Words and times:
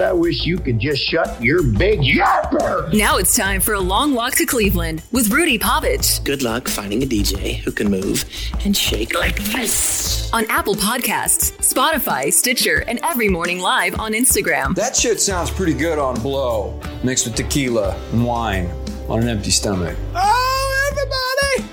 I 0.00 0.12
wish 0.12 0.44
you 0.44 0.58
could 0.58 0.78
just 0.78 1.02
shut 1.02 1.42
your 1.42 1.62
big 1.62 2.00
yapper. 2.00 2.92
Now 2.92 3.18
it's 3.18 3.36
time 3.36 3.60
for 3.60 3.74
a 3.74 3.80
long 3.80 4.14
walk 4.14 4.34
to 4.36 4.46
Cleveland 4.46 5.02
with 5.12 5.30
Rudy 5.30 5.58
Pavich. 5.58 6.24
Good 6.24 6.42
luck 6.42 6.68
finding 6.68 7.02
a 7.02 7.06
DJ 7.06 7.56
who 7.58 7.70
can 7.72 7.90
move 7.90 8.24
and 8.64 8.76
shake 8.76 9.14
like 9.14 9.36
this. 9.52 10.32
On 10.32 10.44
Apple 10.50 10.74
Podcasts, 10.74 11.52
Spotify, 11.58 12.32
Stitcher, 12.32 12.84
and 12.88 12.98
every 13.02 13.28
morning 13.28 13.60
live 13.60 13.98
on 14.00 14.12
Instagram. 14.12 14.74
That 14.74 14.96
shit 14.96 15.20
sounds 15.20 15.50
pretty 15.50 15.74
good 15.74 15.98
on 15.98 16.20
blow, 16.20 16.80
mixed 17.04 17.26
with 17.26 17.34
tequila 17.36 17.96
and 18.12 18.24
wine 18.24 18.66
on 19.08 19.20
an 19.20 19.28
empty 19.28 19.50
stomach. 19.50 19.96
Oh, 20.14 20.88
everybody! 20.90 21.70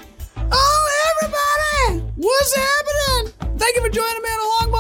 Oh, 0.52 0.90
everybody! 1.88 2.12
What's 2.18 2.56
happening? 2.56 3.34
Thank 3.58 3.76
you 3.76 3.82
for 3.82 3.90
joining 3.90 4.22
me 4.22 4.30
on 4.30 4.40
a 4.40 4.64
long 4.64 4.72
walk 4.72 4.72
to 4.72 4.78
Cleveland. 4.78 4.79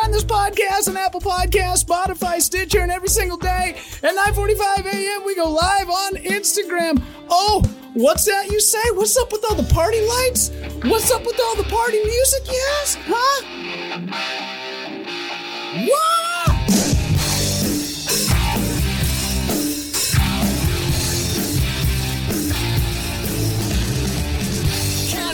Find 0.00 0.14
this 0.14 0.24
podcast 0.24 0.88
on 0.88 0.96
Apple 0.96 1.20
Podcasts, 1.20 1.84
Spotify, 1.84 2.40
Stitcher, 2.40 2.80
and 2.80 2.90
every 2.90 3.08
single 3.08 3.36
day 3.36 3.76
at 4.02 4.14
9:45 4.14 4.86
a.m. 4.86 5.24
We 5.26 5.34
go 5.34 5.50
live 5.50 5.90
on 5.90 6.14
Instagram. 6.14 7.02
Oh, 7.28 7.62
what's 7.92 8.24
that 8.24 8.50
you 8.50 8.58
say? 8.58 8.82
What's 8.94 9.18
up 9.18 9.30
with 9.30 9.44
all 9.44 9.54
the 9.54 9.70
party 9.74 10.00
lights? 10.00 10.50
What's 10.84 11.10
up 11.10 11.26
with 11.26 11.38
all 11.38 11.56
the 11.56 11.64
party 11.64 12.02
music? 12.02 12.46
You 12.50 12.66
ask, 12.80 12.98
huh? 13.02 13.42
What? 15.86 16.22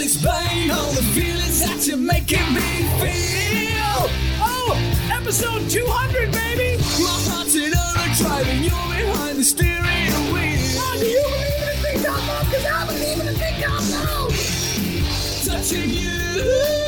Explain 0.00 0.70
all 0.70 0.90
the 0.92 1.02
feelings 1.14 1.60
that 1.60 1.86
you're 1.86 1.96
making 1.98 2.54
me 2.54 2.88
feel. 2.98 4.47
Episode 5.10 5.68
200, 5.70 6.32
baby. 6.32 6.76
My 7.02 7.08
heart's 7.28 7.54
in 7.54 7.72
overdrive 7.72 8.48
and 8.48 8.64
you're 8.64 8.72
behind 8.72 9.38
the 9.38 9.44
steering 9.44 10.12
wheel. 10.32 10.58
Oh, 10.80 10.96
do 10.98 11.06
you 11.06 11.22
believe 11.22 11.62
in 11.62 11.68
a 11.68 11.76
thing 11.82 12.02
love? 12.02 12.46
Because 12.50 12.66
I 12.66 12.86
believe 12.86 13.20
in 13.20 13.28
a 13.28 13.32
thing 13.32 13.60
love. 13.90 14.34
Touching 15.44 15.90
you. 15.90 16.87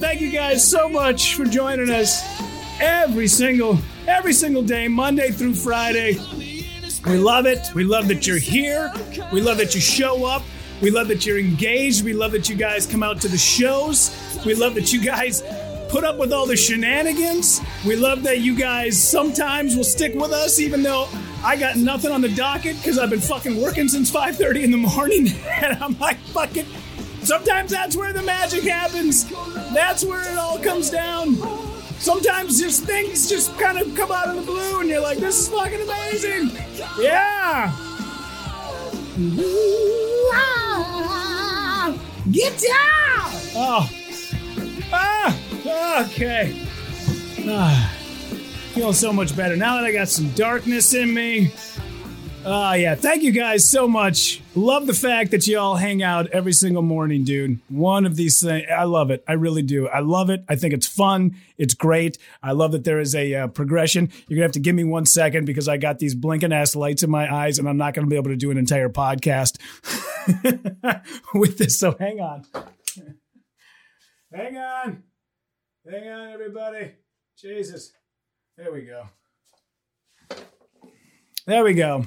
Thank 0.00 0.20
you 0.20 0.30
guys 0.30 0.68
so 0.68 0.88
much 0.88 1.34
for 1.34 1.44
joining 1.44 1.90
us 1.90 2.22
every 2.80 3.26
single 3.26 3.78
every 4.06 4.32
single 4.32 4.62
day 4.62 4.86
monday 4.86 5.32
through 5.32 5.54
friday. 5.54 6.18
We 7.04 7.16
love 7.16 7.46
it. 7.46 7.66
We 7.74 7.82
love 7.82 8.06
that 8.08 8.24
you're 8.24 8.38
here. 8.38 8.92
We 9.32 9.40
love 9.40 9.56
that 9.56 9.74
you 9.74 9.80
show 9.80 10.24
up. 10.24 10.42
We 10.80 10.90
love 10.90 11.08
that 11.08 11.26
you're 11.26 11.38
engaged. 11.38 12.04
We 12.04 12.12
love 12.12 12.30
that 12.32 12.48
you 12.48 12.54
guys 12.54 12.86
come 12.86 13.02
out 13.02 13.20
to 13.22 13.28
the 13.28 13.38
shows. 13.38 14.40
We 14.46 14.54
love 14.54 14.76
that 14.76 14.92
you 14.92 15.02
guys 15.02 15.42
put 15.88 16.04
up 16.04 16.16
with 16.16 16.32
all 16.32 16.46
the 16.46 16.56
shenanigans. 16.56 17.60
We 17.84 17.96
love 17.96 18.22
that 18.22 18.40
you 18.40 18.54
guys 18.56 19.02
sometimes 19.02 19.74
will 19.74 19.84
stick 19.84 20.14
with 20.14 20.32
us 20.32 20.60
even 20.60 20.82
though 20.82 21.08
i 21.44 21.54
got 21.54 21.76
nothing 21.76 22.10
on 22.10 22.20
the 22.20 22.28
docket 22.28 22.76
because 22.78 22.98
i've 22.98 23.10
been 23.10 23.20
fucking 23.20 23.62
working 23.62 23.86
since 23.86 24.10
5.30 24.10 24.64
in 24.64 24.70
the 24.72 24.76
morning 24.76 25.28
and 25.62 25.80
i'm 25.80 25.96
like 26.00 26.18
fucking 26.18 26.66
sometimes 27.28 27.70
that's 27.70 27.96
where 27.96 28.12
the 28.12 28.22
magic 28.22 28.64
happens 28.64 29.24
that's 29.74 30.04
where 30.04 30.22
it 30.32 30.36
all 30.38 30.58
comes 30.58 30.90
down 30.90 31.36
sometimes 31.98 32.60
just 32.60 32.84
things 32.84 33.28
just 33.28 33.56
kind 33.58 33.78
of 33.78 33.94
come 33.94 34.10
out 34.12 34.28
of 34.28 34.36
the 34.36 34.42
blue 34.42 34.80
and 34.80 34.88
you're 34.88 35.00
like, 35.00 35.18
this 35.18 35.38
is 35.38 35.48
fucking 35.48 35.80
amazing. 35.80 36.50
Yeah. 37.00 37.72
Ah, 40.32 41.94
Get 42.30 42.52
down. 42.52 43.32
Oh. 43.56 43.90
Ah. 44.92 45.36
Okay. 46.04 46.66
Ah. 47.46 47.94
Feel 48.74 48.92
so 48.92 49.12
much 49.12 49.36
better 49.36 49.56
now 49.56 49.76
that 49.76 49.84
I 49.84 49.92
got 49.92 50.08
some 50.08 50.30
darkness 50.30 50.94
in 50.94 51.12
me. 51.12 51.52
Ah, 52.50 52.72
yeah. 52.72 52.94
Thank 52.94 53.22
you 53.22 53.30
guys 53.30 53.68
so 53.68 53.86
much. 53.86 54.40
Love 54.54 54.86
the 54.86 54.94
fact 54.94 55.32
that 55.32 55.46
you 55.46 55.58
all 55.58 55.76
hang 55.76 56.02
out 56.02 56.28
every 56.28 56.54
single 56.54 56.80
morning, 56.80 57.22
dude. 57.22 57.58
One 57.68 58.06
of 58.06 58.16
these 58.16 58.40
things, 58.40 58.66
I 58.74 58.84
love 58.84 59.10
it. 59.10 59.22
I 59.28 59.34
really 59.34 59.60
do. 59.60 59.86
I 59.86 60.00
love 60.00 60.30
it. 60.30 60.44
I 60.48 60.56
think 60.56 60.72
it's 60.72 60.86
fun. 60.86 61.36
It's 61.58 61.74
great. 61.74 62.16
I 62.42 62.52
love 62.52 62.72
that 62.72 62.84
there 62.84 63.00
is 63.00 63.14
a 63.14 63.34
uh, 63.34 63.48
progression. 63.48 64.10
You're 64.28 64.38
gonna 64.38 64.46
have 64.46 64.52
to 64.52 64.60
give 64.60 64.74
me 64.74 64.84
one 64.84 65.04
second 65.04 65.44
because 65.44 65.68
I 65.68 65.76
got 65.76 65.98
these 65.98 66.14
blinking 66.14 66.54
ass 66.54 66.74
lights 66.74 67.02
in 67.02 67.10
my 67.10 67.30
eyes, 67.30 67.58
and 67.58 67.68
I'm 67.68 67.76
not 67.76 67.92
gonna 67.92 68.06
be 68.06 68.16
able 68.16 68.30
to 68.30 68.36
do 68.36 68.50
an 68.50 68.56
entire 68.56 68.88
podcast 68.88 69.58
with 71.34 71.58
this. 71.58 71.78
So 71.78 71.96
hang 72.00 72.18
on. 72.18 72.46
Hang 74.32 74.56
on. 74.56 75.02
Hang 75.90 76.08
on, 76.08 76.32
everybody. 76.32 76.92
Jesus. 77.38 77.92
There 78.56 78.72
we 78.72 78.86
go. 78.86 79.04
There 81.44 81.62
we 81.62 81.74
go. 81.74 82.06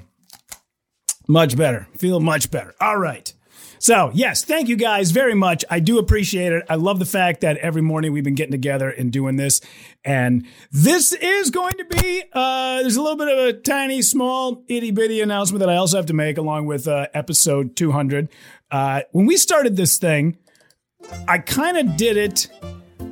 Much 1.32 1.56
better. 1.56 1.88
Feel 1.98 2.20
much 2.20 2.52
better. 2.52 2.76
All 2.82 2.98
right. 2.98 3.34
So, 3.80 4.12
yes, 4.14 4.44
thank 4.44 4.68
you 4.68 4.76
guys 4.76 5.12
very 5.12 5.34
much. 5.34 5.64
I 5.70 5.80
do 5.80 5.98
appreciate 5.98 6.52
it. 6.52 6.66
I 6.68 6.76
love 6.76 7.00
the 7.00 7.06
fact 7.06 7.40
that 7.40 7.56
every 7.60 7.82
morning 7.82 8.12
we've 8.12 8.26
been 8.26 8.36
getting 8.36 8.52
together 8.52 8.90
and 8.90 9.14
doing 9.14 9.38
this. 9.38 9.62
And 10.04 10.46
this 10.74 11.14
is 11.14 11.50
going 11.50 11.78
to 11.78 11.86
be, 11.86 12.24
uh, 12.34 12.82
there's 12.82 12.98
a 12.98 13.02
little 13.02 13.16
bit 13.16 13.30
of 13.30 13.40
a 13.40 13.54
tiny, 13.54 14.02
small, 14.02 14.66
itty 14.68 14.92
bitty 14.92 15.22
announcement 15.22 15.62
that 15.62 15.70
I 15.70 15.78
also 15.78 15.96
have 15.96 16.08
to 16.08 16.14
make 16.14 16.38
along 16.38 16.66
with 16.66 16.86
uh, 16.86 17.08
episode 17.14 17.78
200. 17.78 18.28
Uh, 18.70 19.04
when 19.14 19.26
we 19.26 19.38
started 19.38 19.78
this 19.78 19.98
thing, 19.98 20.38
I 21.30 21.38
kind 21.38 21.78
of 21.78 21.96
did 21.96 22.18
it 22.18 22.50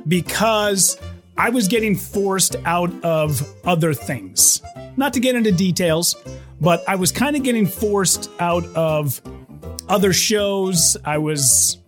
because 0.06 0.98
I 1.38 1.48
was 1.48 1.68
getting 1.68 1.96
forced 1.96 2.54
out 2.66 2.92
of 3.02 3.42
other 3.64 3.94
things. 3.94 4.60
Not 4.98 5.14
to 5.14 5.20
get 5.20 5.36
into 5.36 5.52
details, 5.52 6.14
but 6.60 6.86
I 6.88 6.96
was 6.96 7.12
kind 7.12 7.36
of 7.36 7.42
getting 7.42 7.66
forced 7.66 8.30
out 8.38 8.64
of 8.74 9.20
other 9.88 10.12
shows. 10.12 10.96
I 11.04 11.18
was. 11.18 11.78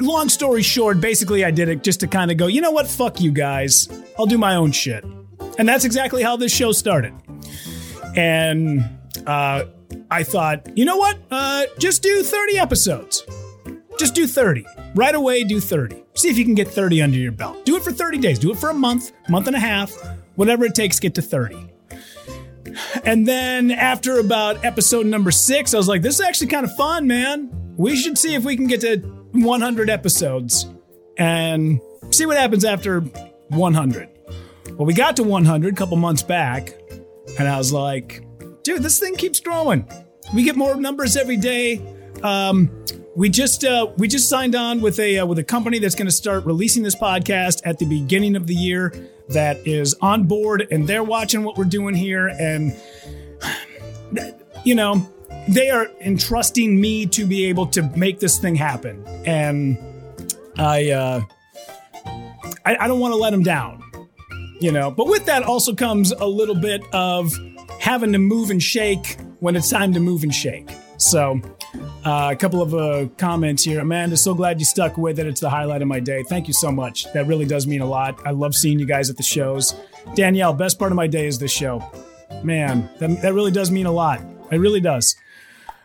Long 0.00 0.28
story 0.28 0.62
short, 0.62 1.00
basically, 1.00 1.44
I 1.44 1.50
did 1.50 1.68
it 1.68 1.82
just 1.82 2.00
to 2.00 2.06
kind 2.06 2.30
of 2.30 2.36
go, 2.36 2.46
you 2.46 2.60
know 2.60 2.72
what? 2.72 2.86
Fuck 2.86 3.20
you 3.20 3.32
guys. 3.32 3.88
I'll 4.18 4.26
do 4.26 4.36
my 4.36 4.56
own 4.56 4.70
shit. 4.72 5.02
And 5.58 5.66
that's 5.66 5.84
exactly 5.84 6.22
how 6.22 6.36
this 6.36 6.54
show 6.54 6.72
started. 6.72 7.14
And 8.14 8.84
uh, 9.26 9.64
I 10.10 10.22
thought, 10.24 10.76
you 10.76 10.84
know 10.84 10.98
what? 10.98 11.18
Uh, 11.30 11.64
just 11.78 12.02
do 12.02 12.22
30 12.22 12.58
episodes. 12.58 13.24
Just 13.98 14.14
do 14.14 14.26
30. 14.26 14.66
Right 14.94 15.14
away, 15.14 15.44
do 15.44 15.58
30. 15.58 16.04
See 16.14 16.28
if 16.28 16.36
you 16.36 16.44
can 16.44 16.54
get 16.54 16.68
30 16.68 17.00
under 17.00 17.16
your 17.16 17.32
belt. 17.32 17.64
Do 17.64 17.76
it 17.76 17.82
for 17.82 17.92
30 17.92 18.18
days. 18.18 18.38
Do 18.38 18.50
it 18.50 18.58
for 18.58 18.68
a 18.68 18.74
month, 18.74 19.12
month 19.30 19.46
and 19.46 19.56
a 19.56 19.60
half, 19.60 19.92
whatever 20.34 20.66
it 20.66 20.74
takes, 20.74 21.00
get 21.00 21.14
to 21.14 21.22
30. 21.22 21.71
And 23.04 23.26
then 23.26 23.70
after 23.70 24.18
about 24.18 24.64
episode 24.64 25.06
number 25.06 25.30
six, 25.30 25.74
I 25.74 25.76
was 25.76 25.88
like, 25.88 26.02
this 26.02 26.16
is 26.16 26.20
actually 26.20 26.48
kind 26.48 26.64
of 26.64 26.74
fun, 26.76 27.06
man. 27.06 27.50
We 27.76 27.96
should 27.96 28.18
see 28.18 28.34
if 28.34 28.44
we 28.44 28.56
can 28.56 28.66
get 28.66 28.80
to 28.82 28.98
100 29.32 29.90
episodes 29.90 30.66
and 31.16 31.80
see 32.10 32.26
what 32.26 32.36
happens 32.36 32.64
after 32.64 33.00
100. 33.48 34.08
Well, 34.76 34.86
we 34.86 34.94
got 34.94 35.16
to 35.16 35.22
100 35.22 35.72
a 35.72 35.76
couple 35.76 35.96
months 35.96 36.22
back, 36.22 36.74
and 37.38 37.48
I 37.48 37.58
was 37.58 37.72
like, 37.72 38.24
dude, 38.62 38.82
this 38.82 38.98
thing 38.98 39.16
keeps 39.16 39.40
growing. 39.40 39.86
We 40.34 40.44
get 40.44 40.56
more 40.56 40.74
numbers 40.76 41.16
every 41.16 41.36
day. 41.36 41.80
Um, 42.22 42.70
we 43.14 43.28
just 43.28 43.64
uh, 43.64 43.88
we 43.98 44.08
just 44.08 44.28
signed 44.28 44.54
on 44.54 44.80
with 44.80 44.98
a 44.98 45.18
uh, 45.18 45.26
with 45.26 45.38
a 45.38 45.44
company 45.44 45.78
that's 45.78 45.94
going 45.94 46.06
to 46.06 46.12
start 46.12 46.44
releasing 46.44 46.82
this 46.82 46.96
podcast 46.96 47.60
at 47.64 47.78
the 47.78 47.84
beginning 47.84 48.36
of 48.36 48.46
the 48.46 48.54
year. 48.54 48.92
That 49.28 49.66
is 49.66 49.94
on 50.00 50.24
board, 50.24 50.66
and 50.70 50.86
they're 50.86 51.04
watching 51.04 51.44
what 51.44 51.56
we're 51.56 51.64
doing 51.64 51.94
here, 51.94 52.28
and 52.28 52.76
you 54.64 54.74
know 54.74 55.06
they 55.48 55.70
are 55.70 55.88
entrusting 56.00 56.80
me 56.80 57.06
to 57.06 57.26
be 57.26 57.46
able 57.46 57.66
to 57.66 57.82
make 57.96 58.18
this 58.18 58.38
thing 58.38 58.54
happen, 58.54 59.04
and 59.26 59.78
I 60.58 60.90
uh, 60.90 61.20
I, 62.64 62.76
I 62.80 62.88
don't 62.88 63.00
want 63.00 63.12
to 63.12 63.18
let 63.18 63.30
them 63.30 63.42
down, 63.42 63.82
you 64.60 64.72
know. 64.72 64.90
But 64.90 65.06
with 65.06 65.26
that 65.26 65.42
also 65.42 65.74
comes 65.74 66.12
a 66.12 66.26
little 66.26 66.54
bit 66.54 66.82
of 66.92 67.32
having 67.78 68.12
to 68.12 68.18
move 68.18 68.50
and 68.50 68.62
shake 68.62 69.18
when 69.40 69.56
it's 69.56 69.68
time 69.68 69.92
to 69.92 70.00
move 70.00 70.22
and 70.22 70.34
shake. 70.34 70.70
So 70.98 71.40
Uh, 72.04 72.30
a 72.32 72.36
couple 72.36 72.60
of 72.60 72.74
uh, 72.74 73.08
comments 73.16 73.64
here. 73.64 73.80
Amanda, 73.80 74.16
so 74.16 74.34
glad 74.34 74.58
you 74.58 74.64
stuck 74.64 74.98
with 74.98 75.18
it. 75.18 75.26
It's 75.26 75.40
the 75.40 75.50
highlight 75.50 75.82
of 75.82 75.88
my 75.88 76.00
day. 76.00 76.22
Thank 76.24 76.48
you 76.48 76.54
so 76.54 76.70
much. 76.70 77.10
That 77.12 77.26
really 77.26 77.46
does 77.46 77.66
mean 77.66 77.80
a 77.80 77.86
lot. 77.86 78.20
I 78.26 78.30
love 78.30 78.54
seeing 78.54 78.78
you 78.78 78.86
guys 78.86 79.08
at 79.08 79.16
the 79.16 79.22
shows. 79.22 79.74
Danielle, 80.14 80.52
best 80.52 80.78
part 80.78 80.92
of 80.92 80.96
my 80.96 81.06
day 81.06 81.26
is 81.26 81.38
this 81.38 81.52
show. 81.52 81.82
Man, 82.42 82.90
that, 82.98 83.22
that 83.22 83.34
really 83.34 83.52
does 83.52 83.70
mean 83.70 83.86
a 83.86 83.92
lot. 83.92 84.20
It 84.50 84.58
really 84.58 84.80
does. 84.80 85.16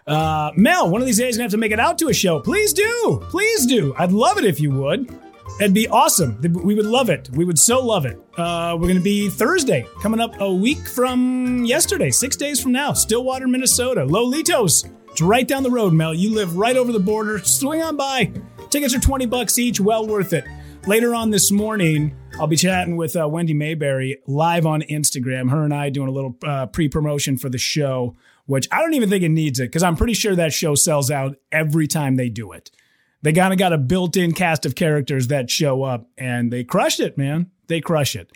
Uh, 0.06 0.52
Mel, 0.56 0.90
one 0.90 1.02
of 1.02 1.08
these 1.08 1.18
days, 1.18 1.36
I'm 1.36 1.40
gonna 1.40 1.46
have 1.46 1.52
to 1.52 1.58
make 1.58 1.72
it 1.72 1.80
out 1.80 1.98
to 2.00 2.08
a 2.08 2.14
show. 2.14 2.40
Please 2.40 2.74
do. 2.74 3.24
Please 3.30 3.66
do. 3.66 3.94
I'd 3.98 4.12
love 4.12 4.38
it 4.38 4.46
if 4.46 4.60
you 4.60 4.72
would. 4.72 5.14
It'd 5.60 5.74
be 5.74 5.88
awesome. 5.88 6.40
We 6.42 6.76
would 6.76 6.86
love 6.86 7.10
it. 7.10 7.30
We 7.32 7.44
would 7.44 7.58
so 7.58 7.84
love 7.84 8.06
it. 8.06 8.20
Uh, 8.38 8.76
we're 8.76 8.88
going 8.88 8.98
to 8.98 9.02
be 9.02 9.28
Thursday, 9.28 9.88
coming 10.02 10.20
up 10.20 10.40
a 10.40 10.54
week 10.54 10.88
from 10.88 11.66
yesterday, 11.66 12.12
six 12.12 12.36
days 12.36 12.62
from 12.62 12.74
now, 12.74 12.94
Stillwater, 12.94 13.48
Minnesota. 13.48 14.02
Lolitos. 14.02 14.88
It's 15.18 15.22
right 15.24 15.48
down 15.48 15.64
the 15.64 15.72
road, 15.72 15.94
Mel. 15.94 16.14
You 16.14 16.32
live 16.36 16.58
right 16.58 16.78
over 16.78 16.92
the 16.92 17.00
border. 17.00 17.40
Swing 17.40 17.82
on 17.82 17.98
by. 17.98 18.32
Tickets 18.70 18.94
are 18.94 19.00
20 19.00 19.26
bucks 19.26 19.58
each. 19.58 19.80
Well 19.80 20.06
worth 20.06 20.32
it. 20.32 20.46
Later 20.86 21.16
on 21.16 21.32
this 21.32 21.52
morning, 21.52 22.16
I'll 22.40 22.46
be 22.46 22.56
chatting 22.56 22.98
with 22.98 23.16
uh, 23.16 23.28
Wendy 23.28 23.56
Mayberry 23.56 24.22
live 24.28 24.68
on 24.68 24.84
Instagram. 24.84 25.50
Her 25.50 25.64
and 25.64 25.74
I 25.74 25.90
doing 25.90 26.08
a 26.08 26.12
little 26.12 26.38
uh, 26.46 26.68
pre 26.68 26.88
promotion 26.88 27.36
for 27.36 27.50
the 27.50 27.58
show, 27.58 28.16
which 28.46 28.68
I 28.72 28.80
don't 28.80 28.94
even 28.94 29.10
think 29.10 29.24
it 29.24 29.30
needs 29.30 29.60
it 29.60 29.70
because 29.70 29.82
I'm 29.82 29.96
pretty 29.96 30.14
sure 30.14 30.36
that 30.36 30.54
show 30.54 30.76
sells 30.76 31.10
out 31.10 31.36
every 31.52 31.88
time 31.88 32.16
they 32.16 32.30
do 32.30 32.52
it. 32.52 32.70
They 33.24 33.34
kind 33.34 33.52
of 33.52 33.58
got 33.58 33.74
a 33.74 33.80
built-in 33.80 34.34
cast 34.34 34.68
of 34.68 34.76
characters 34.76 35.30
that 35.30 35.50
show 35.50 35.82
up, 35.82 36.08
and 36.16 36.54
they 36.54 36.64
crushed 36.64 37.00
it, 37.00 37.18
man. 37.18 37.50
They 37.66 37.82
crush 37.82 38.16
it. 38.16 38.32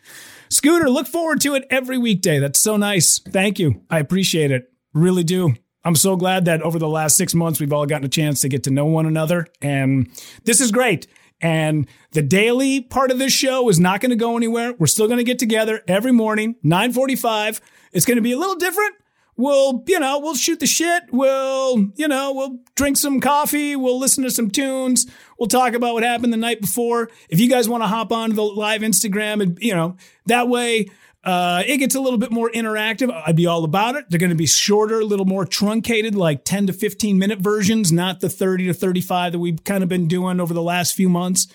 Scooter, 0.49 0.89
look 0.89 1.05
forward 1.05 1.41
to 1.41 1.53
it 1.53 1.67
every 1.69 1.99
weekday. 1.99 2.39
That's 2.39 2.59
so 2.59 2.75
nice. 2.75 3.19
Thank 3.19 3.59
you. 3.59 3.83
I 3.87 3.99
appreciate 3.99 4.49
it. 4.49 4.73
Really 4.95 5.23
do. 5.23 5.53
I'm 5.83 5.95
so 5.95 6.15
glad 6.15 6.45
that 6.45 6.61
over 6.61 6.77
the 6.77 6.87
last 6.87 7.17
six 7.17 7.33
months, 7.33 7.59
we've 7.59 7.73
all 7.73 7.85
gotten 7.85 8.05
a 8.05 8.09
chance 8.09 8.41
to 8.41 8.49
get 8.49 8.63
to 8.63 8.71
know 8.71 8.85
one 8.85 9.05
another. 9.05 9.47
And 9.61 10.09
this 10.43 10.61
is 10.61 10.71
great. 10.71 11.07
And 11.41 11.87
the 12.11 12.21
daily 12.21 12.81
part 12.81 13.09
of 13.09 13.17
this 13.17 13.33
show 13.33 13.67
is 13.69 13.79
not 13.79 13.99
going 13.99 14.11
to 14.11 14.15
go 14.15 14.37
anywhere. 14.37 14.73
We're 14.77 14.87
still 14.87 15.07
going 15.07 15.17
to 15.17 15.23
get 15.23 15.39
together 15.39 15.81
every 15.87 16.11
morning, 16.11 16.55
945. 16.61 17.61
It's 17.93 18.05
going 18.05 18.17
to 18.17 18.21
be 18.21 18.31
a 18.31 18.37
little 18.37 18.55
different 18.55 18.95
we'll, 19.41 19.83
you 19.87 19.99
know, 19.99 20.19
we'll 20.19 20.35
shoot 20.35 20.59
the 20.59 20.67
shit. 20.67 21.03
We'll, 21.11 21.89
you 21.95 22.07
know, 22.07 22.33
we'll 22.33 22.59
drink 22.75 22.97
some 22.97 23.19
coffee. 23.19 23.75
We'll 23.75 23.99
listen 23.99 24.23
to 24.23 24.31
some 24.31 24.49
tunes. 24.49 25.07
We'll 25.39 25.47
talk 25.47 25.73
about 25.73 25.93
what 25.93 26.03
happened 26.03 26.31
the 26.31 26.37
night 26.37 26.61
before. 26.61 27.09
If 27.29 27.39
you 27.39 27.49
guys 27.49 27.67
want 27.67 27.83
to 27.83 27.87
hop 27.87 28.11
on 28.11 28.35
the 28.35 28.43
live 28.43 28.81
Instagram 28.81 29.41
and, 29.41 29.57
you 29.59 29.75
know, 29.75 29.97
that 30.27 30.47
way, 30.47 30.87
uh, 31.23 31.63
it 31.67 31.77
gets 31.77 31.93
a 31.93 32.01
little 32.01 32.17
bit 32.17 32.31
more 32.31 32.49
interactive. 32.49 33.11
I'd 33.25 33.35
be 33.35 33.45
all 33.45 33.63
about 33.63 33.95
it. 33.95 34.05
They're 34.09 34.19
going 34.19 34.31
to 34.31 34.35
be 34.35 34.47
shorter, 34.47 34.99
a 34.99 35.05
little 35.05 35.25
more 35.25 35.45
truncated, 35.45 36.15
like 36.15 36.43
10 36.45 36.67
to 36.67 36.73
15 36.73 37.19
minute 37.19 37.39
versions, 37.39 37.91
not 37.91 38.21
the 38.21 38.29
30 38.29 38.67
to 38.67 38.73
35 38.73 39.33
that 39.33 39.39
we've 39.39 39.63
kind 39.63 39.83
of 39.83 39.89
been 39.89 40.07
doing 40.07 40.39
over 40.39 40.53
the 40.53 40.63
last 40.63 40.95
few 40.95 41.09
months. 41.09 41.47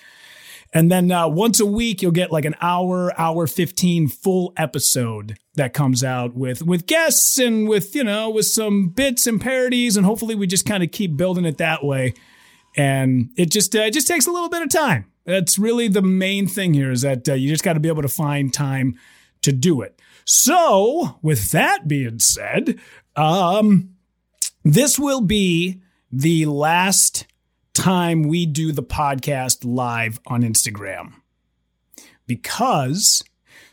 And 0.72 0.90
then 0.90 1.10
uh, 1.10 1.26
once 1.28 1.58
a 1.58 1.66
week, 1.66 2.00
you'll 2.00 2.12
get 2.12 2.30
like 2.30 2.44
an 2.44 2.54
hour, 2.60 3.12
hour 3.18 3.46
15 3.46 4.08
full 4.08 4.52
episode 4.56 5.36
that 5.54 5.72
comes 5.72 6.04
out 6.04 6.34
with 6.34 6.62
with 6.62 6.86
guests 6.86 7.38
and 7.38 7.66
with 7.66 7.94
you 7.94 8.04
know 8.04 8.28
with 8.28 8.46
some 8.46 8.88
bits 8.88 9.26
and 9.26 9.40
parodies, 9.40 9.96
and 9.96 10.04
hopefully 10.04 10.34
we 10.34 10.46
just 10.46 10.66
kind 10.66 10.82
of 10.82 10.90
keep 10.90 11.16
building 11.16 11.44
it 11.44 11.58
that 11.58 11.82
way. 11.82 12.14
And 12.76 13.30
it 13.36 13.50
just 13.50 13.74
uh, 13.74 13.80
it 13.80 13.92
just 13.92 14.06
takes 14.06 14.26
a 14.26 14.30
little 14.30 14.50
bit 14.50 14.62
of 14.62 14.68
time. 14.68 15.10
That's 15.24 15.58
really 15.58 15.88
the 15.88 16.02
main 16.02 16.46
thing 16.46 16.74
here 16.74 16.90
is 16.90 17.02
that 17.02 17.28
uh, 17.28 17.34
you 17.34 17.48
just 17.48 17.64
got 17.64 17.72
to 17.72 17.80
be 17.80 17.88
able 17.88 18.02
to 18.02 18.08
find 18.08 18.52
time 18.52 18.98
to 19.46 19.52
do 19.52 19.81
it. 19.81 20.00
So, 20.25 21.19
with 21.22 21.52
that 21.52 21.87
being 21.87 22.19
said, 22.19 22.81
um, 23.14 23.94
this 24.64 24.98
will 24.98 25.20
be 25.20 25.81
the 26.10 26.46
last 26.46 27.26
time 27.75 28.25
we 28.25 28.44
do 28.44 28.72
the 28.72 28.82
podcast 28.82 29.58
live 29.64 30.19
on 30.26 30.43
Instagram 30.43 31.12
because 32.26 33.22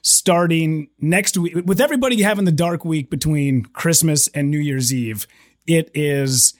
starting 0.03 0.89
next 0.99 1.37
week, 1.37 1.55
with 1.65 1.81
everybody 1.81 2.21
having 2.21 2.45
the 2.45 2.51
dark 2.51 2.85
week 2.85 3.09
between 3.09 3.65
Christmas 3.65 4.27
and 4.27 4.51
New 4.51 4.59
Year's 4.59 4.93
Eve, 4.93 5.25
it 5.65 5.89
is 5.95 6.53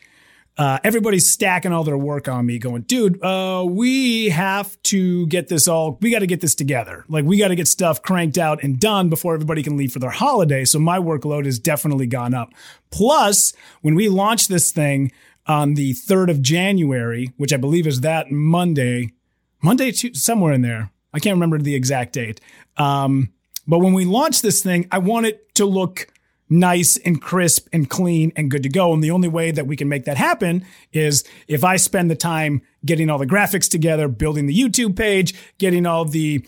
uh, 0.58 0.80
everybody's 0.84 1.30
stacking 1.30 1.72
all 1.72 1.84
their 1.84 1.98
work 1.98 2.28
on 2.28 2.46
me, 2.46 2.60
going, 2.60 2.84
dude, 2.84 3.24
uh, 3.24 3.66
we 3.68 4.30
have 4.30 4.82
to 4.84 5.26
get 5.28 5.48
this 5.48 5.68
all, 5.68 5.98
we 6.02 6.12
got 6.12 6.20
to 6.20 6.28
get 6.28 6.42
this 6.42 6.56
together. 6.56 7.06
Like, 7.08 7.26
we 7.26 7.38
got 7.38 7.48
to 7.48 7.56
get 7.56 7.68
stuff 7.68 8.02
cranked 8.02 8.38
out 8.38 8.64
and 8.64 8.80
done 8.80 9.10
before 9.10 9.34
everybody 9.34 9.64
can 9.64 9.78
leave 9.78 9.92
for 9.92 10.00
their 10.00 10.12
holiday. 10.12 10.66
So, 10.66 10.80
my 10.80 11.00
workload 11.00 11.46
has 11.46 11.58
definitely 11.58 12.08
gone 12.08 12.34
up. 12.34 12.54
Plus, 12.92 13.54
when 13.82 13.96
we 13.96 14.10
launch 14.10 14.48
this 14.48 14.72
thing, 14.72 15.12
on 15.46 15.74
the 15.74 15.94
3rd 15.94 16.30
of 16.30 16.42
January, 16.42 17.32
which 17.38 17.54
I 17.54 17.58
believe 17.58 17.88
is 17.88 18.02
that 18.02 18.32
Monday, 18.32 19.12
Monday, 19.62 19.92
to, 19.92 20.14
somewhere 20.14 20.54
in 20.54 20.62
there. 20.62 20.92
I 21.14 21.20
can't 21.20 21.36
remember 21.36 21.58
the 21.58 21.76
exact 21.76 22.14
date. 22.14 22.40
Um, 22.78 23.34
but 23.68 23.80
when 23.80 23.94
we 23.94 24.06
launch 24.06 24.42
this 24.42 24.64
thing, 24.64 24.88
I 24.92 24.98
want 24.98 25.26
it 25.26 25.54
to 25.56 25.66
look 25.66 26.08
nice 26.54 26.98
and 26.98 27.22
crisp 27.22 27.68
and 27.74 27.90
clean 27.90 28.32
and 28.36 28.52
good 28.52 28.64
to 28.64 28.70
go. 28.70 28.94
And 28.94 29.04
the 29.04 29.12
only 29.12 29.28
way 29.28 29.52
that 29.52 29.68
we 29.68 29.76
can 29.76 29.90
make 29.90 30.06
that 30.06 30.18
happen 30.18 30.66
is 30.92 31.24
if 31.48 31.64
I 31.64 31.78
spend 31.78 32.12
the 32.12 32.16
time 32.16 32.62
getting 32.86 33.10
all 33.10 33.18
the 33.18 33.26
graphics 33.26 33.70
together, 33.70 34.08
building 34.08 34.46
the 34.46 34.58
YouTube 34.58 34.96
page, 34.96 35.34
getting 35.58 35.86
all 35.86 36.06
the 36.06 36.46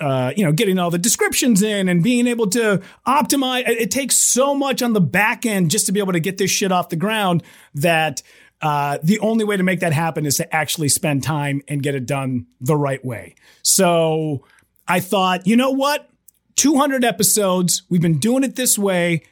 uh, 0.00 0.32
you 0.36 0.44
know, 0.44 0.50
getting 0.50 0.80
all 0.80 0.90
the 0.90 0.98
descriptions 0.98 1.62
in 1.62 1.88
and 1.88 2.02
being 2.02 2.26
able 2.26 2.48
to 2.48 2.82
optimize. 3.06 3.68
It 3.68 3.92
takes 3.92 4.16
so 4.16 4.52
much 4.52 4.82
on 4.82 4.94
the 4.94 5.00
back 5.00 5.46
end 5.46 5.70
just 5.70 5.86
to 5.86 5.92
be 5.92 6.00
able 6.00 6.14
to 6.14 6.18
get 6.18 6.38
this 6.38 6.50
shit 6.50 6.72
off 6.72 6.88
the 6.88 6.96
ground 6.96 7.44
that 7.74 8.20
uh, 8.60 8.98
the 9.00 9.20
only 9.20 9.44
way 9.44 9.56
to 9.56 9.62
make 9.62 9.78
that 9.78 9.92
happen 9.92 10.26
is 10.26 10.38
to 10.38 10.54
actually 10.54 10.88
spend 10.88 11.22
time 11.22 11.62
and 11.68 11.84
get 11.84 11.94
it 11.94 12.04
done 12.04 12.46
the 12.60 12.76
right 12.76 13.04
way. 13.04 13.36
So 13.62 14.44
I 14.88 14.98
thought, 14.98 15.46
you 15.46 15.54
know 15.54 15.70
what? 15.70 16.08
200 16.56 17.04
episodes. 17.04 17.82
We've 17.88 18.02
been 18.02 18.18
doing 18.18 18.42
it 18.42 18.56
this 18.56 18.76
way. 18.76 19.22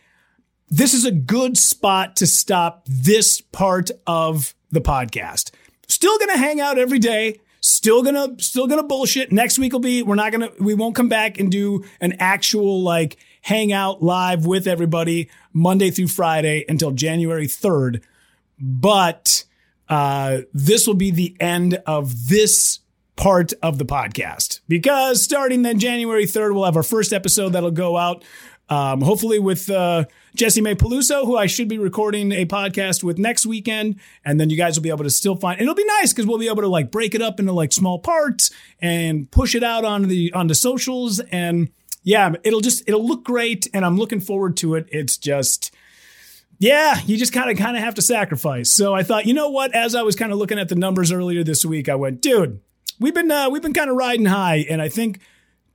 This 0.71 0.95
is 0.95 1.05
a 1.05 1.11
good 1.11 1.59
spot 1.59 2.17
to 2.17 2.27
stop 2.27 2.85
this 2.87 3.41
part 3.41 3.91
of 4.07 4.55
the 4.71 4.81
podcast. 4.81 5.51
Still 5.89 6.17
going 6.19 6.31
to 6.31 6.39
hang 6.39 6.61
out 6.61 6.79
every 6.79 6.99
day 6.99 7.41
Still 7.61 8.03
gonna, 8.03 8.39
still 8.39 8.67
gonna 8.67 8.83
bullshit. 8.83 9.33
Next 9.33 9.59
week 9.59 9.73
will 9.73 9.81
be, 9.81 10.03
we're 10.03 10.15
not 10.15 10.33
gonna, 10.33 10.51
we 10.59 10.73
won't 10.73 10.95
come 10.95 11.09
back 11.09 11.39
and 11.39 11.53
do 11.53 11.85
an 12.01 12.15
actual 12.19 12.83
like 12.83 13.19
hangout 13.43 14.03
live 14.03 14.47
with 14.47 14.67
everybody 14.67 15.31
Monday 15.53 15.91
through 15.91 16.09
Friday 16.09 16.65
until 16.69 16.91
January 16.91 17.47
3rd. 17.47 18.03
But, 18.59 19.45
uh, 19.89 20.39
this 20.55 20.87
will 20.87 20.95
be 20.95 21.11
the 21.11 21.37
end 21.39 21.83
of 21.87 22.29
this 22.29 22.79
part 23.17 23.53
of 23.63 23.77
the 23.77 23.85
podcast 23.85 24.61
because 24.67 25.23
starting 25.23 25.61
then 25.61 25.79
January 25.79 26.25
3rd, 26.25 26.55
we'll 26.55 26.65
have 26.65 26.77
our 26.77 26.83
first 26.83 27.13
episode 27.13 27.51
that'll 27.51 27.71
go 27.71 27.99
out. 27.99 28.25
Um, 28.71 29.01
hopefully 29.01 29.41
with, 29.41 29.69
uh, 29.69 30.05
May 30.39 30.77
Peluso, 30.77 31.27
who 31.27 31.37
I 31.37 31.47
should 31.47 31.67
be 31.67 31.77
recording 31.77 32.31
a 32.31 32.47
podcast 32.47 33.03
with 33.03 33.19
next 33.19 33.45
weekend. 33.45 33.99
And 34.25 34.39
then 34.39 34.49
you 34.49 34.57
guys 34.57 34.77
will 34.77 34.85
be 34.85 34.91
able 34.91 35.03
to 35.03 35.11
still 35.11 35.35
find, 35.35 35.61
it'll 35.61 35.75
be 35.75 35.85
nice 35.85 36.13
because 36.13 36.25
we'll 36.25 36.39
be 36.39 36.47
able 36.47 36.63
to 36.63 36.69
like 36.69 36.93
break 36.93 37.17
it 37.17 37.21
up 37.21 37.41
into 37.41 37.51
like 37.51 37.73
small 37.73 37.99
parts 37.99 38.53
and 38.81 39.29
push 39.33 39.57
it 39.57 39.65
out 39.65 39.85
on 39.85 40.03
the, 40.07 40.33
on 40.35 40.47
the 40.47 40.55
socials. 40.55 41.19
And 41.33 41.71
yeah, 42.05 42.33
it'll 42.45 42.61
just, 42.61 42.85
it'll 42.87 43.05
look 43.05 43.25
great. 43.25 43.67
And 43.75 43.85
I'm 43.85 43.99
looking 43.99 44.21
forward 44.21 44.57
to 44.59 44.77
it. 44.77 44.87
It's 44.93 45.17
just, 45.17 45.75
yeah, 46.61 47.01
you 47.07 47.17
just 47.17 47.33
kind 47.33 47.51
of, 47.51 47.59
kind 47.59 47.77
of 47.77 47.83
have 47.83 47.97
to 47.97 48.03
sacrifice. 48.03 48.71
So 48.71 48.95
I 48.95 49.03
thought, 49.03 49.27
you 49.27 49.35
know 49.35 49.51
what? 49.51 49.75
As 49.75 49.97
I 49.97 50.03
was 50.03 50.15
kind 50.15 50.31
of 50.31 50.39
looking 50.39 50.61
at 50.61 50.69
the 50.69 50.77
numbers 50.77 51.11
earlier 51.11 51.43
this 51.43 51.65
week, 51.65 51.89
I 51.89 51.97
went, 51.97 52.21
dude, 52.21 52.61
we've 53.01 53.15
been, 53.15 53.33
uh, 53.33 53.51
we've 53.51 53.63
been 53.63 53.75
kind 53.75 53.91
of 53.91 53.97
riding 53.97 54.27
high. 54.27 54.65
And 54.71 54.81
I 54.81 54.89
think, 54.89 55.19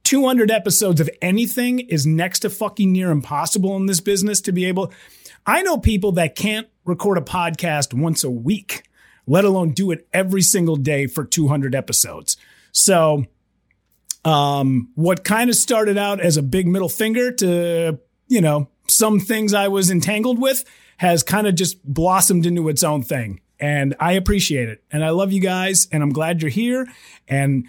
200 0.05 0.51
episodes 0.51 1.01
of 1.01 1.09
anything 1.21 1.79
is 1.79 2.05
next 2.05 2.39
to 2.39 2.49
fucking 2.49 2.91
near 2.91 3.11
impossible 3.11 3.75
in 3.75 3.87
this 3.87 3.99
business 3.99 4.39
to 4.41 4.51
be 4.51 4.65
able. 4.65 4.93
I 5.45 5.63
know 5.63 5.77
people 5.77 6.13
that 6.13 6.35
can't 6.35 6.67
record 6.85 7.17
a 7.17 7.21
podcast 7.21 7.93
once 7.93 8.23
a 8.23 8.29
week, 8.29 8.83
let 9.27 9.43
alone 9.43 9.71
do 9.71 9.91
it 9.91 10.07
every 10.13 10.43
single 10.43 10.75
day 10.75 11.07
for 11.07 11.25
200 11.25 11.75
episodes. 11.75 12.37
So, 12.71 13.25
um, 14.23 14.89
what 14.95 15.23
kind 15.23 15.49
of 15.49 15.55
started 15.55 15.97
out 15.97 16.19
as 16.19 16.37
a 16.37 16.41
big 16.41 16.67
middle 16.67 16.89
finger 16.89 17.31
to, 17.31 17.99
you 18.27 18.41
know, 18.41 18.69
some 18.87 19.19
things 19.19 19.53
I 19.53 19.67
was 19.67 19.91
entangled 19.91 20.39
with 20.39 20.65
has 20.97 21.23
kind 21.23 21.47
of 21.47 21.55
just 21.55 21.83
blossomed 21.83 22.45
into 22.45 22.69
its 22.69 22.83
own 22.83 23.03
thing. 23.03 23.41
And 23.59 23.95
I 23.99 24.13
appreciate 24.13 24.69
it. 24.69 24.83
And 24.91 25.03
I 25.03 25.09
love 25.09 25.31
you 25.31 25.41
guys. 25.41 25.87
And 25.91 26.03
I'm 26.03 26.11
glad 26.11 26.41
you're 26.41 26.49
here. 26.49 26.87
And 27.27 27.67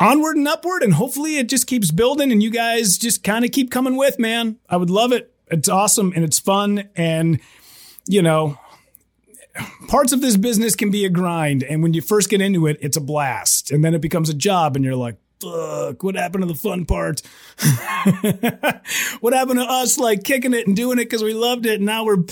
onward 0.00 0.36
and 0.36 0.48
upward. 0.48 0.82
And 0.82 0.94
hopefully 0.94 1.36
it 1.36 1.48
just 1.48 1.66
keeps 1.66 1.90
building 1.90 2.32
and 2.32 2.42
you 2.42 2.50
guys 2.50 2.98
just 2.98 3.22
kind 3.22 3.44
of 3.44 3.52
keep 3.52 3.70
coming 3.70 3.96
with, 3.96 4.18
man. 4.18 4.58
I 4.68 4.76
would 4.76 4.90
love 4.90 5.12
it. 5.12 5.32
It's 5.48 5.68
awesome 5.68 6.12
and 6.16 6.24
it's 6.24 6.38
fun. 6.38 6.88
And, 6.96 7.40
you 8.06 8.22
know, 8.22 8.58
parts 9.88 10.12
of 10.12 10.20
this 10.20 10.36
business 10.36 10.74
can 10.74 10.90
be 10.90 11.04
a 11.04 11.10
grind. 11.10 11.62
And 11.62 11.82
when 11.82 11.94
you 11.94 12.00
first 12.00 12.30
get 12.30 12.40
into 12.40 12.66
it, 12.66 12.78
it's 12.80 12.96
a 12.96 13.00
blast. 13.00 13.70
And 13.70 13.84
then 13.84 13.94
it 13.94 14.00
becomes 14.00 14.28
a 14.28 14.34
job 14.34 14.74
and 14.74 14.84
you're 14.84 14.96
like, 14.96 15.16
fuck, 15.40 16.02
what 16.02 16.14
happened 16.14 16.42
to 16.42 16.48
the 16.48 16.54
fun 16.54 16.86
part? 16.86 17.22
what 19.20 19.32
happened 19.32 19.58
to 19.58 19.66
us 19.66 19.98
like 19.98 20.24
kicking 20.24 20.54
it 20.54 20.66
and 20.66 20.76
doing 20.76 20.98
it 20.98 21.04
because 21.04 21.22
we 21.22 21.34
loved 21.34 21.66
it? 21.66 21.76
And 21.76 21.86
now 21.86 22.04
we're 22.04 22.24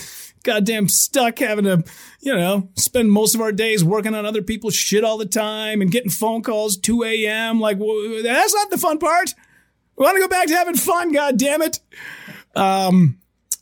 goddamn 0.42 0.88
stuck 0.88 1.38
having 1.38 1.64
to, 1.64 1.84
you 2.20 2.34
know, 2.34 2.68
spend 2.74 3.12
most 3.12 3.34
of 3.34 3.40
our 3.40 3.52
days 3.52 3.84
working 3.84 4.14
on 4.14 4.26
other 4.26 4.42
people's 4.42 4.74
shit 4.74 5.04
all 5.04 5.18
the 5.18 5.26
time 5.26 5.80
and 5.80 5.90
getting 5.90 6.10
phone 6.10 6.42
calls 6.42 6.76
2 6.76 7.04
a.m. 7.04 7.60
Like, 7.60 7.78
well, 7.78 8.22
that's 8.22 8.54
not 8.54 8.70
the 8.70 8.78
fun 8.78 8.98
part. 8.98 9.34
We 9.96 10.04
want 10.04 10.16
to 10.16 10.20
go 10.20 10.28
back 10.28 10.48
to 10.48 10.54
having 10.54 10.76
fun, 10.76 11.12
god 11.12 11.38
damn 11.38 11.62
it. 11.62 11.80
Um, 12.54 13.18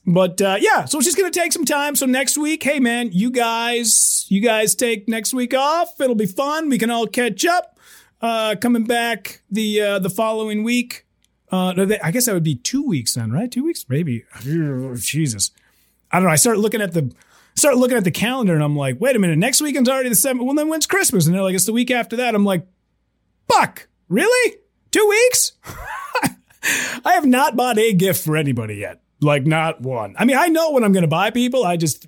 but 0.06 0.40
uh, 0.40 0.56
yeah, 0.60 0.84
so 0.84 0.98
it's 0.98 1.06
just 1.06 1.16
gonna 1.16 1.30
take 1.30 1.52
some 1.52 1.64
time. 1.64 1.96
So 1.96 2.06
next 2.06 2.38
week, 2.38 2.62
hey 2.62 2.78
man, 2.78 3.10
you 3.12 3.30
guys, 3.30 4.24
you 4.28 4.40
guys 4.40 4.74
take 4.74 5.08
next 5.08 5.34
week 5.34 5.52
off. 5.52 6.00
It'll 6.00 6.14
be 6.14 6.26
fun. 6.26 6.68
We 6.68 6.78
can 6.78 6.90
all 6.90 7.06
catch 7.06 7.44
up. 7.44 7.78
Uh, 8.20 8.54
coming 8.60 8.84
back 8.84 9.42
the 9.50 9.80
uh, 9.80 9.98
the 9.98 10.08
following 10.08 10.62
week. 10.62 11.06
Uh, 11.50 11.86
I 12.02 12.10
guess 12.10 12.26
that 12.26 12.34
would 12.34 12.42
be 12.42 12.56
two 12.56 12.86
weeks 12.86 13.14
then, 13.14 13.30
right? 13.30 13.50
Two 13.50 13.64
weeks, 13.64 13.84
maybe. 13.88 14.24
Jesus, 14.94 15.50
I 16.10 16.18
don't 16.18 16.26
know. 16.26 16.32
I 16.32 16.36
start 16.36 16.58
looking 16.58 16.80
at 16.80 16.92
the 16.92 17.12
start 17.56 17.76
looking 17.76 17.96
at 17.96 18.04
the 18.04 18.10
calendar, 18.10 18.54
and 18.54 18.62
I'm 18.62 18.76
like, 18.76 19.00
wait 19.00 19.16
a 19.16 19.18
minute, 19.18 19.38
next 19.38 19.60
weekend's 19.60 19.88
already 19.88 20.08
the 20.08 20.14
seventh. 20.14 20.44
Well, 20.44 20.54
then 20.54 20.68
when's 20.68 20.86
Christmas? 20.86 21.26
And 21.26 21.34
they're 21.34 21.42
like, 21.42 21.54
it's 21.54 21.66
the 21.66 21.72
week 21.72 21.90
after 21.90 22.16
that. 22.16 22.34
I'm 22.34 22.44
like, 22.44 22.66
fuck, 23.48 23.88
really? 24.08 24.56
Two 24.90 25.06
weeks? 25.08 25.52
I 27.04 27.12
have 27.12 27.26
not 27.26 27.56
bought 27.56 27.78
a 27.78 27.92
gift 27.92 28.24
for 28.24 28.36
anybody 28.36 28.76
yet. 28.76 29.00
Like 29.20 29.46
not 29.46 29.80
one. 29.80 30.14
I 30.18 30.24
mean, 30.24 30.36
I 30.36 30.48
know 30.48 30.72
when 30.72 30.84
I'm 30.84 30.92
going 30.92 31.02
to 31.02 31.08
buy 31.08 31.30
people. 31.30 31.64
I 31.64 31.76
just 31.76 32.06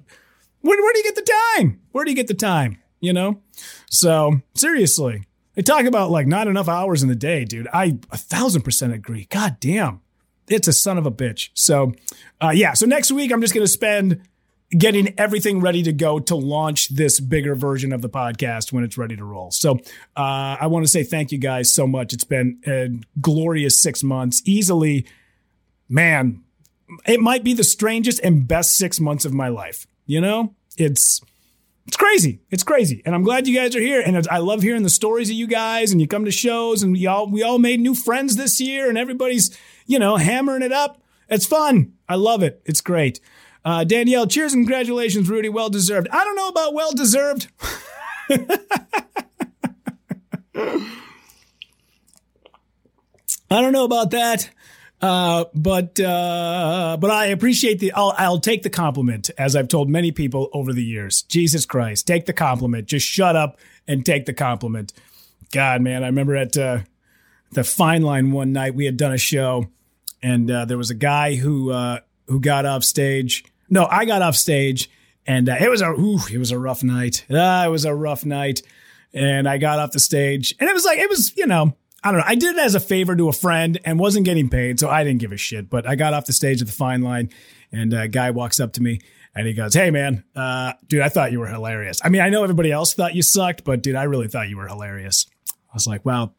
where, 0.60 0.80
where 0.82 0.92
do 0.92 0.98
you 0.98 1.04
get 1.04 1.14
the 1.14 1.32
time? 1.56 1.80
Where 1.92 2.04
do 2.04 2.10
you 2.10 2.16
get 2.16 2.26
the 2.26 2.34
time? 2.34 2.78
You 3.00 3.12
know. 3.12 3.40
So 3.90 4.40
seriously, 4.54 5.24
they 5.54 5.62
talk 5.62 5.84
about 5.84 6.10
like 6.10 6.26
not 6.26 6.48
enough 6.48 6.68
hours 6.68 7.02
in 7.02 7.08
the 7.08 7.16
day, 7.16 7.44
dude. 7.44 7.68
I 7.72 7.98
a 8.10 8.16
thousand 8.18 8.62
percent 8.62 8.92
agree. 8.92 9.26
God 9.30 9.58
damn, 9.60 10.00
it's 10.48 10.68
a 10.68 10.72
son 10.72 10.98
of 10.98 11.06
a 11.06 11.10
bitch. 11.10 11.50
So, 11.54 11.92
uh, 12.42 12.50
yeah. 12.50 12.74
So 12.74 12.86
next 12.86 13.10
week 13.10 13.32
I'm 13.32 13.40
just 13.40 13.54
going 13.54 13.64
to 13.64 13.72
spend 13.72 14.20
getting 14.70 15.18
everything 15.18 15.60
ready 15.60 15.82
to 15.82 15.92
go 15.92 16.18
to 16.18 16.34
launch 16.34 16.88
this 16.90 17.20
bigger 17.20 17.54
version 17.54 17.92
of 17.92 18.02
the 18.02 18.08
podcast 18.08 18.72
when 18.72 18.84
it's 18.84 18.98
ready 18.98 19.16
to 19.16 19.24
roll. 19.24 19.50
So 19.50 19.78
uh, 20.16 20.56
I 20.60 20.66
want 20.66 20.84
to 20.84 20.90
say 20.90 21.02
thank 21.02 21.32
you 21.32 21.38
guys 21.38 21.72
so 21.72 21.86
much. 21.86 22.12
It's 22.12 22.24
been 22.24 22.60
a 22.66 22.90
glorious 23.20 23.80
six 23.80 24.02
months. 24.02 24.42
Easily, 24.44 25.06
man, 25.88 26.42
it 27.06 27.20
might 27.20 27.44
be 27.44 27.54
the 27.54 27.64
strangest 27.64 28.20
and 28.22 28.46
best 28.46 28.76
six 28.76 29.00
months 29.00 29.24
of 29.24 29.32
my 29.32 29.48
life. 29.48 29.86
You 30.06 30.20
know, 30.20 30.54
it's 30.76 31.20
it's 31.86 31.96
crazy. 31.96 32.40
It's 32.50 32.62
crazy, 32.62 33.02
and 33.06 33.14
I'm 33.14 33.22
glad 33.22 33.48
you 33.48 33.54
guys 33.54 33.74
are 33.74 33.80
here. 33.80 34.02
And 34.04 34.26
I 34.30 34.38
love 34.38 34.62
hearing 34.62 34.82
the 34.82 34.90
stories 34.90 35.30
of 35.30 35.36
you 35.36 35.46
guys. 35.46 35.90
And 35.90 36.00
you 36.00 36.06
come 36.06 36.26
to 36.26 36.30
shows, 36.30 36.82
and 36.82 36.96
y'all 36.96 37.30
we 37.30 37.42
all 37.42 37.58
made 37.58 37.80
new 37.80 37.94
friends 37.94 38.36
this 38.36 38.60
year, 38.60 38.88
and 38.88 38.98
everybody's 38.98 39.56
you 39.86 39.98
know 39.98 40.16
hammering 40.16 40.62
it 40.62 40.72
up. 40.72 41.00
It's 41.30 41.46
fun. 41.46 41.94
I 42.08 42.16
love 42.16 42.42
it. 42.42 42.62
It's 42.64 42.80
great. 42.80 43.20
Uh, 43.68 43.84
Danielle, 43.84 44.26
cheers 44.26 44.54
and 44.54 44.64
congratulations, 44.64 45.28
Rudy. 45.28 45.50
Well 45.50 45.68
deserved. 45.68 46.08
I 46.10 46.24
don't 46.24 46.36
know 46.36 46.48
about 46.48 46.72
well 46.72 46.90
deserved. 46.92 47.48
I 53.50 53.60
don't 53.60 53.74
know 53.74 53.84
about 53.84 54.12
that. 54.12 54.48
Uh, 55.02 55.44
but 55.54 56.00
uh, 56.00 56.96
but 56.98 57.10
I 57.10 57.26
appreciate 57.26 57.78
the. 57.78 57.92
I'll, 57.92 58.14
I'll 58.16 58.40
take 58.40 58.62
the 58.62 58.70
compliment, 58.70 59.28
as 59.36 59.54
I've 59.54 59.68
told 59.68 59.90
many 59.90 60.12
people 60.12 60.48
over 60.54 60.72
the 60.72 60.82
years. 60.82 61.20
Jesus 61.24 61.66
Christ, 61.66 62.06
take 62.06 62.24
the 62.24 62.32
compliment. 62.32 62.86
Just 62.86 63.06
shut 63.06 63.36
up 63.36 63.58
and 63.86 64.02
take 64.02 64.24
the 64.24 64.32
compliment. 64.32 64.94
God, 65.52 65.82
man, 65.82 66.04
I 66.04 66.06
remember 66.06 66.36
at 66.36 66.56
uh, 66.56 66.78
the 67.52 67.64
Fine 67.64 68.00
Line 68.00 68.32
one 68.32 68.54
night 68.54 68.74
we 68.74 68.86
had 68.86 68.96
done 68.96 69.12
a 69.12 69.18
show, 69.18 69.66
and 70.22 70.50
uh, 70.50 70.64
there 70.64 70.78
was 70.78 70.88
a 70.88 70.94
guy 70.94 71.34
who 71.34 71.70
uh, 71.70 71.98
who 72.28 72.40
got 72.40 72.64
off 72.64 72.82
stage. 72.82 73.44
No, 73.70 73.86
I 73.90 74.04
got 74.04 74.22
off 74.22 74.36
stage, 74.36 74.90
and 75.26 75.48
uh, 75.48 75.56
it 75.60 75.70
was 75.70 75.82
a 75.82 75.90
ooh, 75.90 76.20
it 76.32 76.38
was 76.38 76.50
a 76.50 76.58
rough 76.58 76.82
night. 76.82 77.24
Ah, 77.30 77.66
it 77.66 77.70
was 77.70 77.84
a 77.84 77.94
rough 77.94 78.24
night, 78.24 78.62
and 79.12 79.48
I 79.48 79.58
got 79.58 79.78
off 79.78 79.92
the 79.92 80.00
stage, 80.00 80.54
and 80.58 80.68
it 80.68 80.72
was 80.72 80.84
like 80.84 80.98
it 80.98 81.10
was 81.10 81.36
you 81.36 81.46
know 81.46 81.74
I 82.02 82.10
don't 82.10 82.20
know. 82.20 82.26
I 82.26 82.34
did 82.34 82.56
it 82.56 82.60
as 82.60 82.74
a 82.74 82.80
favor 82.80 83.16
to 83.16 83.28
a 83.28 83.32
friend 83.32 83.78
and 83.84 83.98
wasn't 83.98 84.24
getting 84.24 84.48
paid, 84.48 84.78
so 84.78 84.88
I 84.88 85.04
didn't 85.04 85.20
give 85.20 85.32
a 85.32 85.36
shit. 85.36 85.68
But 85.68 85.86
I 85.86 85.96
got 85.96 86.14
off 86.14 86.26
the 86.26 86.32
stage 86.32 86.60
at 86.60 86.66
the 86.66 86.72
fine 86.72 87.02
line, 87.02 87.30
and 87.72 87.92
a 87.92 88.08
guy 88.08 88.30
walks 88.30 88.60
up 88.60 88.72
to 88.74 88.82
me 88.82 89.00
and 89.34 89.46
he 89.46 89.52
goes, 89.52 89.74
"Hey, 89.74 89.90
man, 89.90 90.24
uh, 90.34 90.72
dude, 90.86 91.00
I 91.00 91.08
thought 91.08 91.32
you 91.32 91.40
were 91.40 91.48
hilarious. 91.48 92.00
I 92.02 92.08
mean, 92.08 92.22
I 92.22 92.28
know 92.28 92.42
everybody 92.42 92.72
else 92.72 92.94
thought 92.94 93.14
you 93.14 93.22
sucked, 93.22 93.64
but 93.64 93.82
dude, 93.82 93.96
I 93.96 94.04
really 94.04 94.28
thought 94.28 94.48
you 94.48 94.56
were 94.56 94.68
hilarious." 94.68 95.26
I 95.70 95.74
was 95.74 95.86
like, 95.86 96.04
"Wow, 96.04 96.32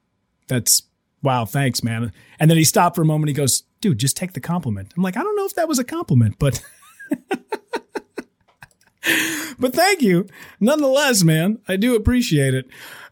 that's 0.48 0.84
wow, 1.22 1.46
thanks, 1.46 1.84
man." 1.84 2.12
And 2.40 2.50
then 2.50 2.58
he 2.58 2.64
stopped 2.64 2.96
for 2.96 3.02
a 3.02 3.06
moment. 3.06 3.30
He 3.30 3.34
goes, 3.34 3.64
"Dude, 3.82 4.00
just 4.00 4.18
take 4.18 4.34
the 4.34 4.40
compliment." 4.40 4.94
I'm 4.96 5.04
like, 5.04 5.18
I 5.18 5.24
don't 5.24 5.36
know 5.36 5.46
if 5.46 5.56
that 5.56 5.68
was 5.68 5.80
a 5.80 5.84
compliment, 5.84 6.36
but. 6.40 6.62
but 9.60 9.74
thank 9.74 10.02
you 10.02 10.28
nonetheless, 10.60 11.24
man. 11.24 11.60
I 11.68 11.76
do 11.76 11.96
appreciate 11.96 12.54
it. 12.54 12.68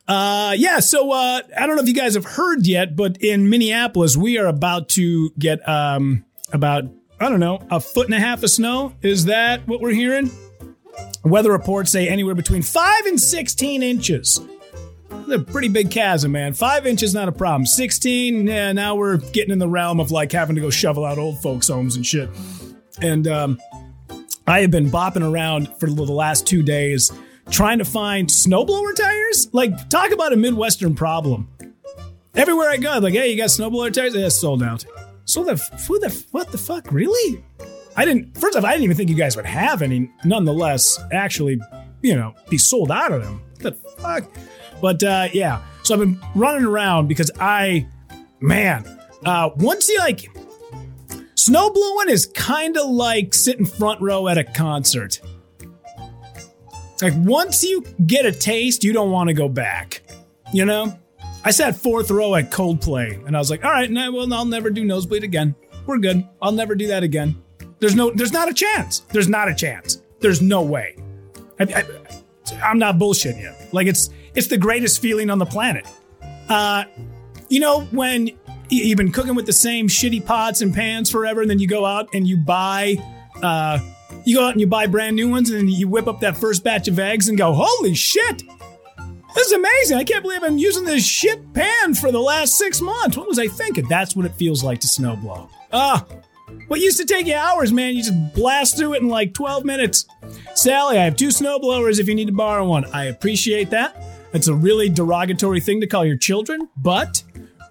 Uh, 0.08 0.54
yeah. 0.58 0.80
So, 0.80 1.12
uh, 1.12 1.42
I 1.58 1.68
don't 1.68 1.76
know 1.76 1.82
if 1.82 1.88
you 1.88 1.94
guys 1.94 2.16
have 2.16 2.26
heard 2.26 2.66
yet, 2.66 2.96
but 2.96 3.18
in 3.18 3.50
Minneapolis, 3.50 4.16
we 4.16 4.38
are 4.38 4.46
about 4.46 4.90
to 4.90 5.32
get, 5.38 5.68
um, 5.68 6.24
about, 6.54 6.86
I 7.20 7.30
don't 7.30 7.42
know, 7.42 7.60
a 7.70 7.82
foot 7.82 8.06
and 8.06 8.16
a 8.16 8.20
half 8.20 8.44
of 8.44 8.50
snow. 8.50 8.94
Is 9.02 9.26
that 9.26 9.68
what 9.68 9.82
we're 9.82 9.94
hearing? 9.94 10.32
Weather 11.24 11.52
reports 11.52 11.92
say 11.92 12.08
anywhere 12.08 12.36
between 12.36 12.62
five 12.62 13.06
and 13.06 13.20
16 13.20 13.84
inches. 13.84 14.40
A 15.32 15.40
pretty 15.40 15.68
big 15.68 15.92
chasm, 15.92 16.32
man. 16.32 16.54
Five 16.54 16.88
inches, 16.88 17.14
not 17.14 17.28
a 17.28 17.34
problem. 17.34 17.66
16, 17.66 18.48
yeah, 18.48 18.72
now 18.72 18.96
we're 18.96 19.18
getting 19.18 19.52
in 19.52 19.60
the 19.60 19.68
realm 19.68 20.00
of 20.00 20.10
like 20.10 20.32
having 20.32 20.56
to 20.56 20.62
go 20.62 20.70
shovel 20.70 21.04
out 21.04 21.18
old 21.18 21.42
folks' 21.42 21.68
homes 21.68 21.98
and 21.98 22.06
shit. 22.06 22.30
And, 23.02 23.28
um, 23.28 23.60
I 24.48 24.62
have 24.62 24.72
been 24.72 24.90
bopping 24.90 25.30
around 25.30 25.68
for 25.78 25.88
the 25.90 26.04
last 26.04 26.48
two 26.48 26.64
days 26.64 27.12
trying 27.50 27.80
to 27.80 27.86
find 27.86 28.28
snowblower 28.30 28.96
tires. 28.96 29.50
Like, 29.54 29.90
talk 29.90 30.12
about 30.12 30.34
a 30.34 30.38
Midwestern 30.38 30.96
problem. 30.96 31.50
Everywhere 32.34 32.70
I 32.70 32.78
go, 32.78 32.98
like, 33.00 33.14
hey, 33.14 33.30
you 33.32 33.38
got 33.38 33.50
snowblower 33.50 33.92
tires? 33.92 34.16
Yeah, 34.16 34.30
sold 34.30 34.64
out. 34.64 34.86
So 35.26 35.44
the 35.44 35.56
who 35.88 36.00
the 36.00 36.26
what 36.32 36.52
the 36.52 36.58
fuck? 36.58 36.92
Really? 36.92 37.44
I 37.98 38.06
didn't. 38.06 38.38
First 38.38 38.56
off, 38.56 38.64
I 38.64 38.72
didn't 38.72 38.86
even 38.86 38.96
think 38.96 39.10
you 39.10 39.16
guys 39.16 39.36
would 39.36 39.46
have 39.46 39.82
any. 39.82 40.10
Nonetheless, 40.24 41.00
actually, 41.12 41.60
you 42.02 42.16
know, 42.16 42.34
be 42.50 42.58
sold 42.58 42.92
out 42.92 43.12
of 43.12 43.24
them. 43.24 43.42
What 43.60 43.84
the 43.84 43.90
fuck? 44.02 44.32
But 44.82 45.04
uh, 45.04 45.28
yeah, 45.34 45.62
so 45.84 45.96
I've 45.96 46.00
been 46.00 46.22
running 46.36 46.64
around 46.64 47.08
because 47.08 47.32
I, 47.40 47.88
man, 48.40 48.86
uh, 49.26 49.50
once 49.58 49.90
you 49.90 49.98
like, 50.00 50.30
snow 51.38 51.70
blowing 51.70 52.10
is 52.10 52.26
kind 52.26 52.76
of 52.78 52.90
like 52.90 53.34
sitting 53.34 53.66
front 53.66 54.02
row 54.02 54.28
at 54.28 54.38
a 54.38 54.44
concert. 54.44 55.22
Like 57.02 57.14
once 57.16 57.64
you 57.64 57.86
get 58.06 58.26
a 58.26 58.32
taste, 58.32 58.84
you 58.84 58.92
don't 58.92 59.12
want 59.12 59.30
to 59.30 59.34
go 59.34 59.48
back. 59.48 60.02
You 60.52 60.66
know? 60.66 61.00
I 61.44 61.52
sat 61.52 61.76
fourth 61.76 62.10
row 62.12 62.36
at 62.36 62.52
Coldplay 62.52 63.26
and 63.26 63.36
I 63.36 63.40
was 63.40 63.50
like, 63.50 63.64
all 63.64 63.72
right, 63.72 63.90
no, 63.90 64.12
well, 64.12 64.34
I'll 64.34 64.46
never 64.46 64.70
do 64.70 64.84
nosebleed 64.84 65.24
again. 65.24 65.56
We're 65.86 66.00
good. 66.00 66.28
I'll 66.42 66.52
never 66.52 66.76
do 66.76 66.88
that 66.88 67.04
again. 67.04 67.42
There's 67.80 67.96
no, 67.96 68.12
there's 68.12 68.34
not 68.34 68.50
a 68.50 68.54
chance. 68.54 69.00
There's 69.12 69.30
not 69.30 69.48
a 69.48 69.56
chance. 69.56 70.02
There's 70.20 70.42
no 70.42 70.64
way. 70.64 70.98
I, 71.60 71.86
I'm 72.62 72.80
not 72.80 72.98
bullshitting 72.98 73.40
you. 73.40 73.54
Like 73.72 73.88
it's, 73.88 74.10
it's 74.36 74.48
the 74.48 74.58
greatest 74.58 75.02
feeling 75.02 75.30
on 75.30 75.38
the 75.38 75.46
planet. 75.46 75.86
Uh, 76.50 76.86
you 77.50 77.60
know, 77.60 77.82
when 77.92 78.32
you've 78.70 78.98
been 78.98 79.12
cooking 79.12 79.36
with 79.36 79.46
the 79.46 79.54
same 79.54 79.88
shitty 79.88 80.26
pots 80.26 80.62
and 80.62 80.74
pans 80.74 81.10
forever, 81.10 81.42
and 81.42 81.50
then 81.50 81.60
you 81.60 81.68
go 81.68 81.86
out 81.86 82.10
and 82.14 82.28
you 82.28 82.38
buy, 82.38 82.98
uh, 83.42 83.80
you 84.26 84.36
go 84.36 84.46
out 84.46 84.52
and 84.52 84.62
you 84.62 84.68
buy 84.68 84.88
brand 84.88 85.16
new 85.16 85.30
ones, 85.30 85.50
and 85.50 85.70
you 85.70 85.88
whip 85.88 86.08
up 86.08 86.20
that 86.22 86.38
first 86.38 86.64
batch 86.64 86.88
of 86.88 87.00
eggs 87.00 87.28
and 87.28 87.38
go, 87.38 87.54
holy 87.54 87.96
shit! 87.96 88.44
This 89.36 89.48
is 89.48 89.54
amazing. 89.54 89.98
I 89.98 90.04
can't 90.04 90.24
believe 90.24 90.42
I'm 90.42 90.58
using 90.58 90.84
this 90.84 91.06
shit 91.06 91.54
pan 91.54 91.94
for 91.94 92.12
the 92.12 92.20
last 92.20 92.58
six 92.58 92.82
months. 92.82 93.16
What 93.16 93.28
was 93.28 93.38
I 93.38 93.48
thinking? 93.48 93.88
That's 93.88 94.16
what 94.16 94.26
it 94.26 94.34
feels 94.34 94.64
like 94.64 94.80
to 94.80 94.88
snowblow. 94.88 95.50
Ah, 95.72 96.06
what 96.68 96.80
used 96.80 96.98
to 96.98 97.06
take 97.06 97.28
you 97.28 97.36
hours, 97.36 97.72
man, 97.72 97.96
you 97.96 98.04
just 98.04 98.34
blast 98.34 98.78
through 98.78 98.96
it 98.96 99.02
in 99.02 99.10
like 99.10 99.34
12 99.34 99.64
minutes. 99.64 100.06
Sally, 100.56 100.98
I 100.98 101.04
have 101.04 101.16
two 101.16 101.28
snowblowers 101.28 102.00
if 102.00 102.08
you 102.08 102.16
need 102.16 102.28
to 102.28 102.34
borrow 102.34 102.68
one. 102.68 102.86
I 102.94 103.06
appreciate 103.06 103.70
that. 103.70 104.02
It's 104.34 104.48
a 104.48 104.54
really 104.54 104.90
derogatory 104.90 105.60
thing 105.60 105.82
to 105.82 105.88
call 105.88 106.06
your 106.06 106.18
children, 106.18 106.68
but 106.78 107.24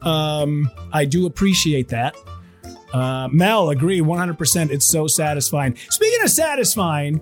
um, 0.07 0.71
I 0.93 1.05
do 1.05 1.27
appreciate 1.27 1.89
that. 1.89 2.17
Uh, 2.93 3.29
Mel, 3.31 3.71
agree 3.71 4.01
100%. 4.01 4.71
It's 4.71 4.87
so 4.87 5.07
satisfying. 5.07 5.77
Speaking 5.91 6.23
of 6.23 6.31
satisfying, 6.31 7.21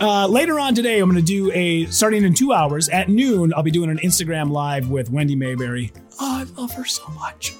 uh, 0.00 0.26
later 0.26 0.58
on 0.60 0.74
today, 0.74 1.00
I'm 1.00 1.10
going 1.10 1.20
to 1.20 1.26
do 1.26 1.50
a, 1.52 1.86
starting 1.86 2.24
in 2.24 2.34
two 2.34 2.52
hours 2.52 2.88
at 2.88 3.08
noon, 3.08 3.52
I'll 3.54 3.62
be 3.62 3.70
doing 3.70 3.90
an 3.90 3.98
Instagram 3.98 4.50
live 4.50 4.90
with 4.90 5.10
Wendy 5.10 5.34
Mayberry. 5.34 5.92
Oh, 6.20 6.40
I 6.40 6.60
love 6.60 6.72
her 6.74 6.84
so 6.84 7.06
much. 7.08 7.54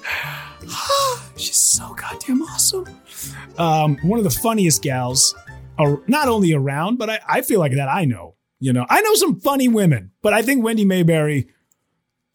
She's 1.35 1.57
so 1.57 1.93
goddamn 1.95 2.43
awesome. 2.43 2.85
Um, 3.57 3.97
one 4.03 4.19
of 4.19 4.23
the 4.23 4.31
funniest 4.31 4.81
gals, 4.81 5.35
uh, 5.77 5.95
not 6.07 6.27
only 6.27 6.53
around, 6.53 6.97
but 6.97 7.09
I, 7.09 7.19
I 7.27 7.41
feel 7.41 7.59
like 7.59 7.73
that 7.73 7.89
I 7.89 8.05
know. 8.05 8.35
You 8.59 8.71
know, 8.71 8.85
I 8.89 9.01
know 9.01 9.13
some 9.15 9.41
funny 9.41 9.67
women, 9.67 10.11
but 10.21 10.33
I 10.33 10.41
think 10.41 10.63
Wendy 10.63 10.85
Mayberry, 10.85 11.49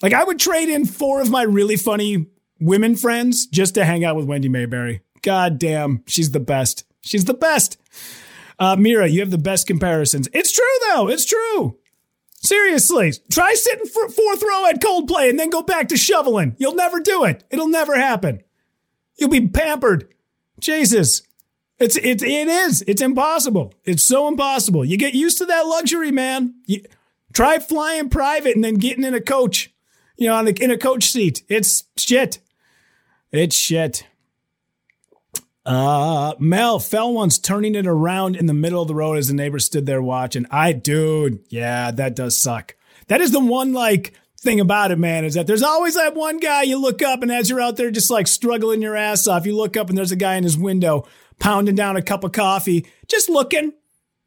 like 0.03 0.13
I 0.13 0.25
would 0.25 0.39
trade 0.39 0.69
in 0.69 0.85
four 0.85 1.21
of 1.21 1.31
my 1.31 1.43
really 1.43 1.77
funny 1.77 2.27
women 2.61 2.97
friends 2.97 3.47
just 3.47 3.75
to 3.75 3.85
hang 3.85 4.05
out 4.05 4.17
with 4.17 4.27
Wendy 4.27 4.49
Mayberry. 4.49 5.03
God 5.23 5.59
damn, 5.59 6.03
she's 6.07 6.31
the 6.31 6.41
best. 6.41 6.85
She's 7.01 7.25
the 7.25 7.35
best. 7.35 7.79
Uh, 8.59 8.77
Mira, 8.77 9.07
you 9.09 9.21
have 9.21 9.31
the 9.31 9.39
best 9.39 9.67
comparisons. 9.67 10.29
It's 10.33 10.53
true 10.53 10.65
though. 10.89 11.09
It's 11.09 11.25
true. 11.25 11.79
Seriously, 12.41 13.13
try 13.31 13.55
sitting 13.55 13.87
for 13.87 14.09
fourth 14.09 14.43
row 14.43 14.67
at 14.67 14.81
Coldplay 14.81 15.29
and 15.29 15.39
then 15.39 15.51
go 15.51 15.63
back 15.63 15.89
to 15.89 15.97
shoveling. 15.97 16.55
You'll 16.59 16.75
never 16.75 17.01
do 17.01 17.25
it. 17.25 17.45
It'll 17.51 17.69
never 17.69 17.97
happen. 17.97 18.43
You'll 19.17 19.31
be 19.31 19.49
pampered. 19.49 20.09
Jesus. 20.61 21.23
It's 21.79 21.97
it, 21.97 22.23
it 22.23 22.49
is. 22.49 22.83
It's 22.87 23.03
impossible. 23.03 23.73
It's 23.85 24.03
so 24.03 24.29
impossible. 24.29 24.85
You 24.85 24.97
get 24.97 25.15
used 25.15 25.39
to 25.39 25.47
that 25.47 25.67
luxury, 25.67 26.11
man. 26.11 26.55
You, 26.67 26.83
try 27.33 27.59
flying 27.59 28.09
private 28.09 28.55
and 28.55 28.65
then 28.65 28.75
getting 28.75 29.05
in 29.05 29.15
a 29.15 29.21
coach, 29.21 29.73
you 30.19 30.29
know, 30.29 30.35
on 30.35 30.49
a, 30.49 30.51
in 30.51 30.71
a 30.71 30.77
coach 30.77 31.11
seat. 31.11 31.43
It's 31.49 31.85
shit. 31.97 32.41
It's 33.33 33.57
shit. 33.57 34.05
Uh, 35.65 36.35
Mel 36.39 36.79
fell 36.79 37.13
once 37.13 37.39
turning 37.39 37.75
it 37.75 37.87
around 37.87 38.37
in 38.37 38.47
the 38.47 38.55
middle 38.55 38.83
of 38.83 38.89
the 38.89 38.95
road 38.95 39.19
as 39.19 39.29
the 39.29 39.35
neighbor 39.35 39.59
stood 39.59 39.87
there 39.87 40.03
watching. 40.03 40.47
I, 40.51 40.73
dude, 40.73 41.41
yeah, 41.51 41.91
that 41.91 42.17
does 42.17 42.41
suck. 42.41 42.75
That 43.07 43.21
is 43.21 43.33
the 43.33 43.41
one 43.41 43.73
like 43.73 44.15
thing 44.41 44.61
about 44.61 44.91
it, 44.91 44.99
man, 44.99 45.25
is 45.25 45.35
that 45.35 45.47
there's 45.47 45.63
always 45.63 45.95
that 45.95 46.15
one 46.15 46.39
guy 46.39 46.63
you 46.63 46.81
look 46.81 47.03
up 47.03 47.23
and 47.23 47.31
as 47.31 47.51
you're 47.51 47.61
out 47.61 47.77
there 47.77 47.91
just 47.91 48.11
like 48.11 48.27
struggling 48.27 48.83
your 48.83 48.97
ass 48.97 49.29
off, 49.29 49.47
you 49.47 49.55
look 49.55 49.77
up 49.77 49.89
and 49.89 49.99
there's 49.99 50.13
a 50.13 50.17
guy 50.17 50.37
in 50.37 50.45
his 50.45 50.57
window 50.57 51.07
pounding 51.39 51.75
down 51.75 51.97
a 51.97 52.03
cup 52.03 52.25
of 52.25 52.33
coffee, 52.33 52.87
just 53.07 53.29
looking, 53.29 53.73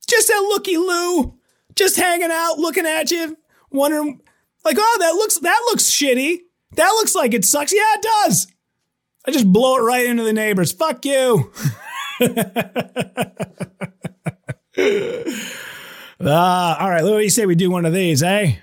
just 0.08 0.28
that 0.28 0.48
looky 0.50 0.78
loo, 0.78 1.38
just 1.76 1.98
hanging 1.98 2.32
out, 2.32 2.60
looking 2.60 2.86
at 2.86 3.10
you, 3.10 3.36
wondering 3.72 4.22
like, 4.64 4.78
oh, 4.80 4.98
that 5.00 5.16
looks, 5.16 5.38
that 5.40 5.62
looks 5.70 5.84
shitty. 5.84 6.40
That 6.76 6.90
looks 6.90 7.16
like 7.16 7.34
it 7.34 7.46
sucks. 7.46 7.74
Yeah, 7.74 7.82
it 7.96 8.02
does. 8.02 8.48
I 9.28 9.32
just 9.32 9.52
blow 9.52 9.78
it 9.78 9.82
right 9.82 10.06
into 10.06 10.24
the 10.24 10.34
neighbors. 10.34 10.72
Fuck 10.72 11.06
you. 11.06 11.52
Ah, 16.24 16.78
all 16.80 16.90
right, 16.90 17.04
what 17.04 17.18
do 17.18 17.20
you 17.20 17.32
say 17.32 17.48
we 17.48 17.56
do 17.56 17.72
one 17.72 17.86
of 17.86 17.94
these, 17.94 18.22
eh? 18.22 18.54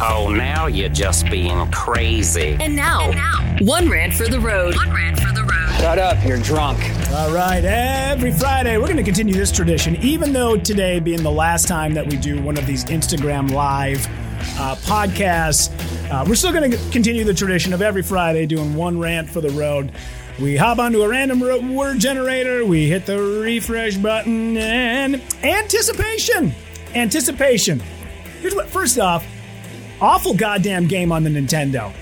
Oh, 0.00 0.30
now 0.30 0.68
you're 0.68 0.88
just 0.88 1.28
being 1.28 1.68
crazy. 1.72 2.56
And 2.60 2.76
now, 2.76 3.10
now, 3.10 3.56
one 3.62 3.90
rant 3.90 4.14
for 4.14 4.28
the 4.28 4.38
road. 4.38 4.76
One 4.76 4.92
rant 4.92 5.18
for 5.18 5.32
the 5.32 5.42
road. 5.42 5.80
Shut 5.80 5.98
up, 5.98 6.24
you're 6.24 6.38
drunk. 6.38 6.78
All 7.10 7.32
right, 7.32 7.64
every 7.64 8.30
Friday, 8.30 8.78
we're 8.78 8.84
going 8.84 8.98
to 8.98 9.02
continue 9.02 9.34
this 9.34 9.50
tradition, 9.50 9.96
even 9.96 10.32
though 10.32 10.56
today 10.56 11.00
being 11.00 11.24
the 11.24 11.32
last 11.32 11.66
time 11.66 11.94
that 11.94 12.06
we 12.06 12.16
do 12.16 12.40
one 12.40 12.56
of 12.56 12.64
these 12.64 12.84
Instagram 12.84 13.50
live 13.50 14.06
uh, 14.60 14.76
podcasts. 14.82 15.72
Uh, 16.12 16.24
we're 16.28 16.36
still 16.36 16.52
going 16.52 16.70
to 16.70 16.76
continue 16.92 17.24
the 17.24 17.34
tradition 17.34 17.72
of 17.72 17.82
every 17.82 18.02
Friday 18.02 18.46
doing 18.46 18.76
one 18.76 19.00
rant 19.00 19.28
for 19.28 19.40
the 19.40 19.50
road. 19.50 19.90
We 20.40 20.56
hop 20.56 20.78
onto 20.78 21.02
a 21.02 21.08
random 21.08 21.40
word 21.74 21.98
generator, 21.98 22.64
we 22.64 22.88
hit 22.88 23.04
the 23.04 23.20
refresh 23.20 23.96
button, 23.96 24.56
and 24.56 25.20
anticipation. 25.42 26.54
Anticipation. 26.94 27.82
Here's 28.40 28.54
what, 28.54 28.68
first 28.68 29.00
off, 29.00 29.26
awful 30.00 30.34
goddamn 30.34 30.86
game 30.86 31.12
on 31.12 31.24
the 31.24 31.30
Nintendo. 31.30 31.92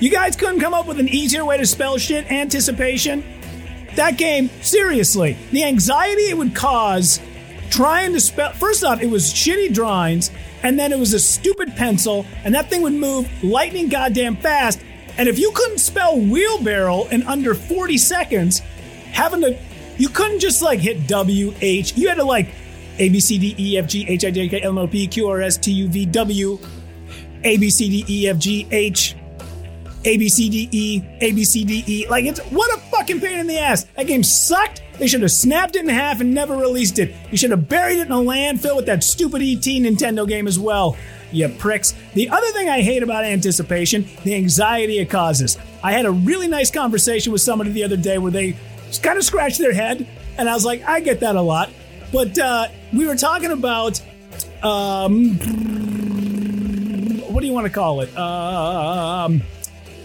You 0.00 0.10
guys 0.10 0.36
couldn't 0.36 0.60
come 0.60 0.72
up 0.72 0.86
with 0.86 0.98
an 0.98 1.08
easier 1.08 1.44
way 1.44 1.58
to 1.58 1.66
spell 1.66 1.98
shit, 1.98 2.30
anticipation? 2.30 3.24
That 3.96 4.16
game, 4.16 4.48
seriously, 4.62 5.36
the 5.50 5.64
anxiety 5.64 6.30
it 6.30 6.38
would 6.38 6.54
cause 6.54 7.20
trying 7.70 8.12
to 8.12 8.20
spell. 8.20 8.52
First 8.52 8.84
off, 8.84 9.02
it 9.02 9.10
was 9.10 9.32
shitty 9.32 9.74
drawings, 9.74 10.30
and 10.62 10.78
then 10.78 10.92
it 10.92 10.98
was 10.98 11.14
a 11.14 11.18
stupid 11.20 11.74
pencil, 11.76 12.24
and 12.44 12.54
that 12.54 12.70
thing 12.70 12.82
would 12.82 12.92
move 12.92 13.28
lightning 13.42 13.88
goddamn 13.88 14.36
fast. 14.36 14.80
And 15.18 15.28
if 15.28 15.38
you 15.38 15.52
couldn't 15.52 15.78
spell 15.78 16.18
wheelbarrow 16.18 17.06
in 17.08 17.22
under 17.24 17.54
40 17.54 17.98
seconds, 17.98 18.60
having 19.12 19.40
to, 19.42 19.58
you 19.98 20.08
couldn't 20.08 20.40
just 20.40 20.62
like 20.62 20.80
hit 20.80 21.06
W, 21.06 21.52
H, 21.60 21.96
you 21.96 22.08
had 22.08 22.16
to 22.16 22.24
like 22.24 22.54
A, 22.98 23.08
B, 23.08 23.20
C, 23.20 23.38
D, 23.38 23.54
E, 23.58 23.78
F, 23.78 23.86
G, 23.86 24.06
H, 24.08 24.24
I, 24.24 24.30
J, 24.30 24.48
K, 24.48 24.62
L, 24.62 24.70
M, 24.70 24.78
O, 24.78 24.86
P, 24.86 25.06
Q, 25.06 25.28
R, 25.28 25.40
S, 25.42 25.56
T, 25.56 25.72
U, 25.72 25.88
V, 25.88 26.06
W, 26.06 26.58
A, 27.44 27.56
B, 27.56 27.70
C, 27.70 27.88
D, 27.88 28.04
E, 28.08 28.28
F, 28.28 28.38
G, 28.38 28.66
H, 28.70 29.16
a 30.04 30.16
B 30.16 30.28
C 30.28 30.48
D 30.48 30.68
E, 30.72 31.02
A 31.20 31.32
B 31.32 31.44
C 31.44 31.64
D 31.64 31.84
E. 31.86 32.08
Like 32.08 32.24
it's 32.24 32.40
what 32.50 32.72
a 32.76 32.80
fucking 32.90 33.20
pain 33.20 33.38
in 33.38 33.46
the 33.46 33.58
ass. 33.58 33.84
That 33.96 34.06
game 34.06 34.22
sucked. 34.22 34.82
They 34.98 35.06
should 35.06 35.22
have 35.22 35.30
snapped 35.30 35.76
it 35.76 35.80
in 35.80 35.88
half 35.88 36.20
and 36.20 36.34
never 36.34 36.56
released 36.56 36.98
it. 36.98 37.14
You 37.30 37.36
should 37.36 37.50
have 37.50 37.68
buried 37.68 37.98
it 37.98 38.06
in 38.06 38.12
a 38.12 38.16
landfill 38.16 38.76
with 38.76 38.86
that 38.86 39.02
stupid 39.02 39.40
ET 39.40 39.64
Nintendo 39.64 40.28
game 40.28 40.46
as 40.46 40.58
well. 40.58 40.96
You 41.32 41.48
pricks. 41.48 41.94
The 42.14 42.28
other 42.28 42.48
thing 42.48 42.68
I 42.68 42.82
hate 42.82 43.02
about 43.02 43.24
anticipation, 43.24 44.06
the 44.24 44.34
anxiety 44.34 44.98
it 44.98 45.08
causes. 45.08 45.58
I 45.82 45.92
had 45.92 46.04
a 46.04 46.10
really 46.10 46.48
nice 46.48 46.70
conversation 46.70 47.32
with 47.32 47.40
somebody 47.40 47.70
the 47.70 47.84
other 47.84 47.96
day 47.96 48.18
where 48.18 48.32
they 48.32 48.56
kind 49.02 49.16
of 49.16 49.24
scratched 49.24 49.58
their 49.58 49.72
head, 49.72 50.06
and 50.36 50.48
I 50.48 50.54
was 50.54 50.64
like, 50.64 50.82
I 50.82 51.00
get 51.00 51.20
that 51.20 51.36
a 51.36 51.40
lot. 51.40 51.70
But 52.12 52.38
uh, 52.38 52.68
we 52.92 53.06
were 53.06 53.14
talking 53.14 53.52
about 53.52 54.02
um, 54.62 55.38
what 57.40 57.44
do 57.44 57.48
you 57.48 57.54
want 57.54 57.66
to 57.66 57.72
call 57.72 58.02
it? 58.02 58.14
Um, 58.18 59.42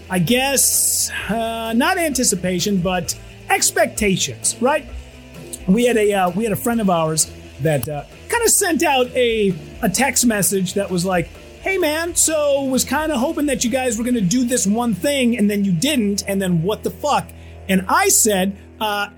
I 0.09 0.19
guess 0.19 1.11
uh, 1.27 1.73
not 1.73 1.97
anticipation, 1.97 2.77
but 2.77 3.13
expectations, 3.49 4.55
right? 4.61 4.85
We 5.67 5.83
had 5.83 5.97
a 5.97 6.13
uh, 6.13 6.29
we 6.29 6.45
had 6.45 6.53
a 6.53 6.55
friend 6.55 6.79
of 6.79 6.89
ours 6.89 7.29
that 7.59 7.89
uh, 7.89 8.05
kind 8.29 8.41
of 8.41 8.49
sent 8.49 8.83
out 8.83 9.07
a 9.07 9.53
a 9.81 9.89
text 9.89 10.25
message 10.25 10.75
that 10.75 10.89
was 10.89 11.03
like, 11.03 11.27
"Hey 11.59 11.77
man, 11.77 12.15
so 12.15 12.63
was 12.63 12.85
kind 12.85 13.11
of 13.11 13.19
hoping 13.19 13.47
that 13.47 13.65
you 13.65 13.69
guys 13.69 13.97
were 13.97 14.05
going 14.05 14.15
to 14.15 14.21
do 14.21 14.45
this 14.45 14.65
one 14.65 14.93
thing, 14.93 15.37
and 15.37 15.51
then 15.51 15.65
you 15.65 15.73
didn't, 15.73 16.23
and 16.29 16.41
then 16.41 16.63
what 16.63 16.83
the 16.83 16.89
fuck?" 16.89 17.29
And 17.67 17.83
I 17.89 18.07
said, 18.07 18.55
uh, 18.79 19.09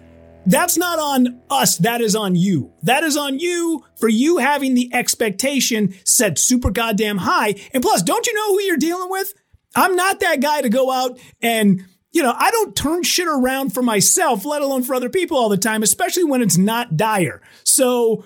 that's 0.47 0.77
not 0.77 0.97
on 0.97 1.41
us. 1.49 1.77
That 1.77 1.99
is 1.99 2.15
on 2.15 2.35
you. 2.35 2.71
That 2.81 3.03
is 3.03 3.17
on 3.17 3.37
you 3.39 3.83
for 3.99 4.07
you 4.07 4.37
having 4.37 4.73
the 4.73 4.89
expectation 4.93 5.93
set 6.05 6.39
super 6.39 6.71
goddamn 6.71 7.17
high. 7.17 7.55
And 7.73 7.83
plus, 7.83 8.01
don't 8.01 8.25
you 8.25 8.33
know 8.33 8.53
who 8.53 8.61
you're 8.61 8.77
dealing 8.77 9.09
with? 9.09 9.33
I'm 9.75 9.95
not 9.95 10.21
that 10.21 10.41
guy 10.41 10.61
to 10.61 10.69
go 10.69 10.89
out 10.89 11.19
and, 11.41 11.85
you 12.13 12.23
know, 12.23 12.33
I 12.35 12.49
don't 12.49 12.75
turn 12.75 13.03
shit 13.03 13.27
around 13.27 13.73
for 13.73 13.83
myself, 13.83 14.45
let 14.45 14.61
alone 14.61 14.83
for 14.83 14.95
other 14.95 15.09
people 15.09 15.37
all 15.37 15.49
the 15.49 15.57
time, 15.57 15.83
especially 15.83 16.23
when 16.23 16.41
it's 16.41 16.57
not 16.57 16.95
dire. 16.95 17.41
So 17.63 18.23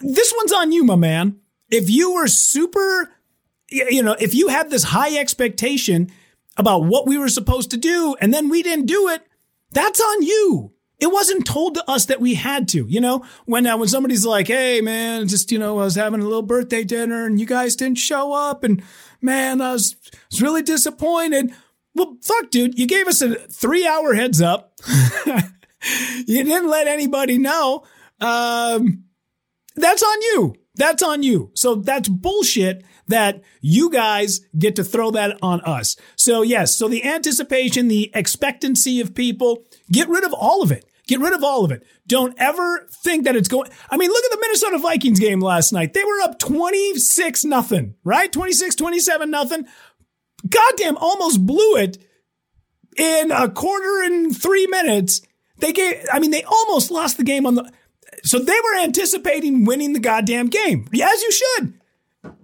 this 0.00 0.32
one's 0.36 0.52
on 0.52 0.70
you, 0.70 0.84
my 0.84 0.96
man. 0.96 1.40
If 1.70 1.90
you 1.90 2.14
were 2.14 2.28
super, 2.28 3.10
you 3.68 4.02
know, 4.02 4.16
if 4.18 4.32
you 4.32 4.48
had 4.48 4.70
this 4.70 4.84
high 4.84 5.18
expectation 5.18 6.10
about 6.56 6.84
what 6.84 7.06
we 7.06 7.18
were 7.18 7.28
supposed 7.28 7.72
to 7.72 7.76
do 7.76 8.16
and 8.20 8.32
then 8.32 8.48
we 8.48 8.62
didn't 8.62 8.86
do 8.86 9.08
it, 9.08 9.26
that's 9.72 10.00
on 10.00 10.22
you. 10.22 10.72
It 11.00 11.12
wasn't 11.12 11.46
told 11.46 11.74
to 11.74 11.88
us 11.88 12.06
that 12.06 12.20
we 12.20 12.34
had 12.34 12.66
to, 12.68 12.84
you 12.88 13.00
know, 13.00 13.24
when, 13.46 13.66
uh, 13.66 13.76
when 13.76 13.88
somebody's 13.88 14.26
like, 14.26 14.48
Hey 14.48 14.80
man, 14.80 15.28
just, 15.28 15.52
you 15.52 15.58
know, 15.58 15.78
I 15.78 15.84
was 15.84 15.94
having 15.94 16.20
a 16.20 16.24
little 16.24 16.42
birthday 16.42 16.84
dinner 16.84 17.24
and 17.24 17.38
you 17.38 17.46
guys 17.46 17.76
didn't 17.76 17.98
show 17.98 18.32
up 18.32 18.64
and 18.64 18.82
man, 19.20 19.60
I 19.60 19.72
was, 19.72 19.96
was 20.30 20.42
really 20.42 20.62
disappointed. 20.62 21.52
Well, 21.94 22.16
fuck, 22.22 22.50
dude, 22.50 22.78
you 22.78 22.86
gave 22.86 23.06
us 23.06 23.22
a 23.22 23.34
three 23.34 23.86
hour 23.86 24.14
heads 24.14 24.40
up. 24.40 24.74
you 26.26 26.44
didn't 26.44 26.68
let 26.68 26.86
anybody 26.86 27.38
know. 27.38 27.84
Um, 28.20 29.04
that's 29.76 30.02
on 30.02 30.22
you. 30.22 30.56
That's 30.74 31.02
on 31.02 31.22
you. 31.22 31.50
So 31.54 31.74
that's 31.74 32.08
bullshit 32.08 32.84
that 33.08 33.42
you 33.60 33.90
guys 33.90 34.40
get 34.56 34.76
to 34.76 34.84
throw 34.84 35.10
that 35.10 35.36
on 35.42 35.60
us. 35.62 35.96
So 36.14 36.42
yes, 36.42 36.76
so 36.76 36.88
the 36.88 37.04
anticipation, 37.04 37.88
the 37.88 38.10
expectancy 38.14 39.00
of 39.00 39.14
people, 39.14 39.64
get 39.90 40.08
rid 40.08 40.24
of 40.24 40.32
all 40.32 40.62
of 40.62 40.70
it. 40.70 40.84
Get 41.08 41.20
rid 41.20 41.32
of 41.32 41.42
all 41.42 41.64
of 41.64 41.72
it. 41.72 41.84
Don't 42.06 42.34
ever 42.38 42.86
think 43.02 43.24
that 43.24 43.34
it's 43.34 43.48
going. 43.48 43.70
I 43.90 43.96
mean, 43.96 44.10
look 44.10 44.24
at 44.26 44.30
the 44.30 44.40
Minnesota 44.40 44.78
Vikings 44.78 45.18
game 45.18 45.40
last 45.40 45.72
night. 45.72 45.94
They 45.94 46.04
were 46.04 46.20
up 46.22 46.38
26 46.38 47.46
nothing, 47.46 47.94
right? 48.04 48.30
26, 48.30 48.74
27 48.74 49.30
nothing. 49.30 49.66
Goddamn, 50.48 50.98
almost 50.98 51.44
blew 51.44 51.76
it 51.76 51.96
in 52.98 53.30
a 53.30 53.48
quarter 53.48 54.02
and 54.04 54.36
three 54.36 54.66
minutes. 54.66 55.22
They 55.56 55.72
gave, 55.72 56.04
I 56.12 56.18
mean, 56.18 56.30
they 56.30 56.44
almost 56.44 56.90
lost 56.90 57.16
the 57.16 57.24
game 57.24 57.46
on 57.46 57.54
the, 57.54 57.72
so 58.22 58.38
they 58.38 58.52
were 58.52 58.80
anticipating 58.80 59.64
winning 59.64 59.94
the 59.94 60.00
goddamn 60.00 60.48
game. 60.48 60.86
As 60.92 61.22
you 61.22 61.32
should. 61.32 61.74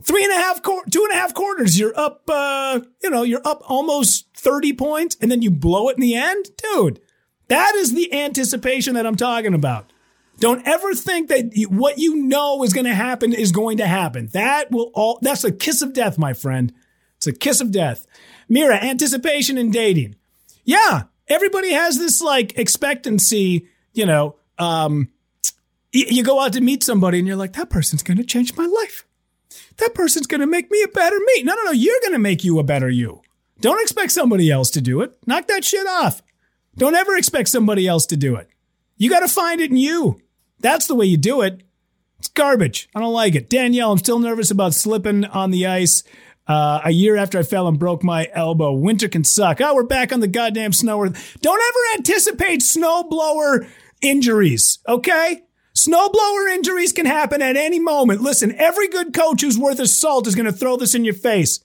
Three 0.03 0.25
and 0.25 0.33
a 0.33 0.37
half, 0.37 0.63
two 0.63 1.03
and 1.05 1.13
a 1.13 1.17
half 1.17 1.35
quarters. 1.35 1.79
You're 1.79 1.99
up, 1.99 2.23
uh, 2.29 2.81
you 3.03 3.11
know, 3.11 3.23
you're 3.23 3.47
up 3.47 3.63
almost 3.67 4.27
30 4.37 4.73
points 4.75 5.17
and 5.21 5.31
then 5.31 5.43
you 5.43 5.51
blow 5.51 5.89
it 5.89 5.97
in 5.97 6.01
the 6.01 6.15
end. 6.15 6.47
Dude, 6.57 7.01
that 7.49 7.75
is 7.77 7.95
the 7.95 8.13
anticipation 8.13 8.95
that 8.95 9.07
I'm 9.07 9.17
talking 9.17 9.55
about. 9.55 9.93
Don't 10.41 10.67
ever 10.67 10.95
think 10.95 11.29
that 11.29 11.53
what 11.71 11.99
you 11.99 12.17
know 12.17 12.63
is 12.65 12.73
going 12.73 12.87
to 12.87 12.95
happen 12.95 13.33
is 13.33 13.53
going 13.53 13.79
to 13.79 13.87
happen. 13.87 14.29
That 14.33 14.71
will 14.71 14.91
all, 14.95 15.19
that's 15.23 15.45
a 15.45 15.53
kiss 15.53 15.81
of 15.83 15.93
death, 15.93 16.19
my 16.19 16.33
friend. 16.33 16.73
It's 17.17 17.27
a 17.27 17.33
kiss 17.33 17.61
of 17.61 17.71
death. 17.71 18.07
Mira, 18.49 18.77
anticipation 18.77 19.57
in 19.57 19.71
dating. 19.71 20.17
Yeah. 20.65 21.05
Everybody 21.29 21.73
has 21.73 21.99
this 21.99 22.21
like 22.21 22.59
expectancy, 22.59 23.69
you 23.93 24.07
know, 24.07 24.37
um, 24.59 25.09
you 25.93 26.25
go 26.25 26.41
out 26.41 26.53
to 26.55 26.61
meet 26.61 26.83
somebody 26.83 27.21
and 27.21 27.29
you're 27.29 27.37
like, 27.37 27.53
that 27.53 27.71
person's 27.71 28.03
going 28.03 28.17
to 28.17 28.25
change 28.25 28.57
my 28.57 28.67
life. 28.67 29.07
That 29.77 29.95
person's 29.95 30.27
going 30.27 30.41
to 30.41 30.47
make 30.47 30.69
me 30.71 30.83
a 30.83 30.89
better 30.89 31.17
me. 31.19 31.45
No, 31.45 31.55
no, 31.55 31.63
no. 31.65 31.71
You're 31.71 32.01
going 32.01 32.15
to 32.15 32.19
make 32.19 32.43
you 32.43 32.59
a 32.59 32.65
better 32.65 32.91
you. 32.91 33.23
Don't 33.61 33.81
expect 33.81 34.11
somebody 34.11 34.51
else 34.51 34.71
to 34.71 34.81
do 34.81 35.01
it. 35.03 35.17
Knock 35.27 35.47
that 35.47 35.65
shit 35.65 35.87
off. 35.87 36.21
Don't 36.77 36.95
ever 36.95 37.17
expect 37.17 37.49
somebody 37.49 37.87
else 37.87 38.07
to 38.07 38.17
do 38.17 38.37
it. 38.37 38.49
You 38.97 39.11
got 39.11 39.21
to 39.21 39.29
find 39.29 39.61
it 39.61 39.71
in 39.71 39.77
you. 39.77 40.21
That's 40.61 40.87
the 40.87 40.95
way 40.95 41.07
you 41.07 41.17
do 41.17 41.43
it. 41.43 41.63
It's 42.19 42.29
garbage. 42.29 42.89
I 42.95 43.01
don't 43.01 43.13
like 43.13 43.35
it. 43.35 43.51
Danielle, 43.51 43.93
I'm 43.93 43.99
still 43.99 44.19
nervous 44.19 44.51
about 44.51 44.75
slipping 44.75 45.25
on 45.27 45.51
the 45.51 45.67
ice. 45.67 46.03
Uh, 46.47 46.81
a 46.85 46.91
year 46.91 47.17
after 47.17 47.39
I 47.39 47.43
fell 47.43 47.67
and 47.69 47.79
broke 47.79 48.05
my 48.05 48.29
elbow. 48.35 48.73
Winter 48.73 49.09
can 49.09 49.25
suck. 49.25 49.61
Oh, 49.63 49.75
we're 49.75 49.83
back 49.83 50.13
on 50.13 50.21
the 50.21 50.29
goddamn 50.29 50.75
snow. 50.75 51.03
Don't 51.05 51.63
ever 51.63 51.97
anticipate 51.97 52.61
snowblower 52.61 53.67
injuries, 54.03 54.79
okay? 54.87 55.43
Snowblower 55.75 56.53
injuries 56.53 56.93
can 56.93 57.07
happen 57.07 57.41
at 57.41 57.57
any 57.57 57.79
moment. 57.79 58.21
Listen, 58.21 58.55
every 58.59 58.89
good 58.89 59.15
coach 59.15 59.41
who's 59.41 59.59
worth 59.59 59.79
his 59.79 59.99
salt 59.99 60.27
is 60.27 60.35
going 60.35 60.45
to 60.45 60.53
throw 60.53 60.77
this 60.77 60.95
in 60.95 61.05
your 61.05 61.15
face. 61.15 61.61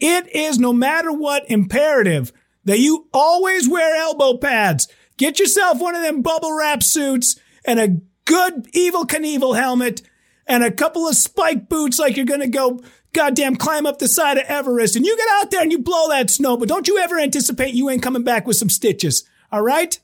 It 0.00 0.34
is, 0.34 0.58
no 0.58 0.72
matter 0.72 1.12
what, 1.12 1.48
imperative 1.50 2.32
that 2.64 2.78
you 2.78 3.08
always 3.12 3.68
wear 3.68 3.96
elbow 3.96 4.36
pads. 4.36 4.88
Get 5.16 5.38
yourself 5.38 5.80
one 5.80 5.94
of 5.94 6.02
them 6.02 6.22
bubble 6.22 6.56
wrap 6.56 6.82
suits 6.82 7.38
and 7.64 7.78
a 7.78 8.00
good 8.24 8.72
Evel 8.72 9.06
Knievel 9.06 9.56
helmet 9.56 10.02
and 10.46 10.64
a 10.64 10.70
couple 10.70 11.06
of 11.06 11.16
spike 11.16 11.68
boots 11.68 11.98
like 11.98 12.16
you're 12.16 12.26
going 12.26 12.40
to 12.40 12.48
go 12.48 12.80
goddamn 13.12 13.56
climb 13.56 13.86
up 13.86 13.98
the 13.98 14.08
side 14.08 14.38
of 14.38 14.44
Everest 14.44 14.96
and 14.96 15.04
you 15.04 15.16
get 15.16 15.28
out 15.32 15.50
there 15.50 15.62
and 15.62 15.70
you 15.70 15.78
blow 15.78 16.08
that 16.08 16.30
snow, 16.30 16.56
but 16.56 16.68
don't 16.68 16.88
you 16.88 16.98
ever 16.98 17.18
anticipate 17.18 17.74
you 17.74 17.90
ain't 17.90 18.02
coming 18.02 18.24
back 18.24 18.46
with 18.46 18.56
some 18.56 18.70
stitches. 18.70 19.24
All 19.50 19.62
right? 19.62 19.98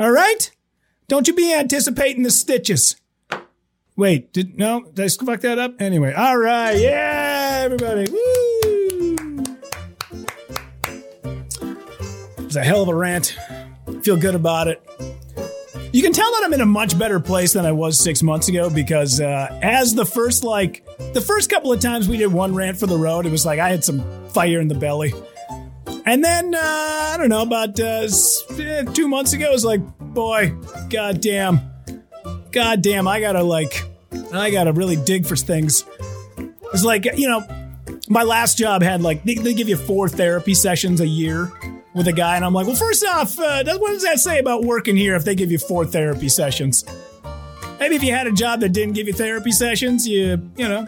All 0.00 0.10
right? 0.10 0.50
Don't 1.06 1.28
you 1.28 1.34
be 1.34 1.52
anticipating 1.52 2.22
the 2.22 2.30
stitches. 2.30 2.96
Wait, 3.96 4.32
did 4.32 4.58
no? 4.58 4.82
Did 4.92 5.04
I 5.04 5.24
fuck 5.24 5.40
that 5.42 5.58
up? 5.58 5.80
Anyway, 5.80 6.12
all 6.12 6.36
right, 6.36 6.76
yeah, 6.76 7.60
everybody, 7.64 8.10
was 12.54 12.64
a 12.64 12.64
hell 12.64 12.82
of 12.82 12.88
a 12.88 12.94
rant. 12.94 13.36
Feel 14.02 14.16
good 14.16 14.36
about 14.36 14.68
it. 14.68 14.80
You 15.92 16.02
can 16.02 16.12
tell 16.12 16.30
that 16.32 16.42
I'm 16.44 16.52
in 16.52 16.60
a 16.60 16.66
much 16.66 16.96
better 16.96 17.18
place 17.18 17.52
than 17.52 17.66
I 17.66 17.72
was 17.72 17.98
six 17.98 18.22
months 18.22 18.48
ago 18.48 18.70
because 18.70 19.20
uh, 19.20 19.58
as 19.62 19.94
the 19.94 20.04
first 20.04 20.44
like 20.44 20.84
the 21.14 21.20
first 21.20 21.50
couple 21.50 21.72
of 21.72 21.80
times 21.80 22.08
we 22.08 22.16
did 22.16 22.32
one 22.32 22.54
rant 22.54 22.76
for 22.76 22.86
the 22.86 22.96
road, 22.96 23.26
it 23.26 23.32
was 23.32 23.44
like 23.44 23.58
I 23.58 23.70
had 23.70 23.82
some 23.84 24.02
fire 24.28 24.60
in 24.60 24.68
the 24.68 24.74
belly. 24.74 25.12
And 26.06 26.22
then 26.22 26.54
uh, 26.54 26.60
I 26.60 27.16
don't 27.18 27.28
know 27.28 27.42
about 27.42 27.80
uh, 27.80 28.06
two 28.92 29.08
months 29.08 29.32
ago, 29.32 29.46
it 29.46 29.52
was 29.52 29.64
like, 29.64 29.80
boy, 29.98 30.54
goddamn, 30.90 31.60
goddamn, 32.52 33.08
I 33.08 33.20
gotta 33.20 33.42
like, 33.42 33.82
I 34.32 34.50
gotta 34.50 34.72
really 34.72 34.96
dig 34.96 35.26
for 35.26 35.34
things. 35.34 35.84
It's 36.72 36.84
like 36.84 37.04
you 37.16 37.28
know, 37.28 37.46
my 38.08 38.22
last 38.22 38.58
job 38.58 38.82
had 38.82 39.02
like 39.02 39.24
they, 39.24 39.34
they 39.34 39.54
give 39.54 39.68
you 39.68 39.76
four 39.76 40.08
therapy 40.08 40.54
sessions 40.54 41.00
a 41.00 41.06
year 41.06 41.50
with 41.94 42.08
a 42.08 42.12
guy, 42.12 42.36
and 42.36 42.44
I'm 42.44 42.52
like, 42.52 42.66
well, 42.66 42.76
first 42.76 43.04
off, 43.04 43.38
uh, 43.38 43.64
what 43.78 43.90
does 43.90 44.02
that 44.02 44.18
say 44.18 44.38
about 44.38 44.64
working 44.64 44.96
here 44.96 45.14
if 45.14 45.24
they 45.24 45.34
give 45.34 45.50
you 45.50 45.58
four 45.58 45.86
therapy 45.86 46.28
sessions? 46.28 46.84
Maybe 47.78 47.96
if 47.96 48.02
you 48.02 48.12
had 48.12 48.26
a 48.26 48.32
job 48.32 48.60
that 48.60 48.70
didn't 48.70 48.94
give 48.94 49.06
you 49.06 49.12
therapy 49.12 49.52
sessions, 49.52 50.06
you, 50.06 50.50
you 50.56 50.68
know, 50.68 50.86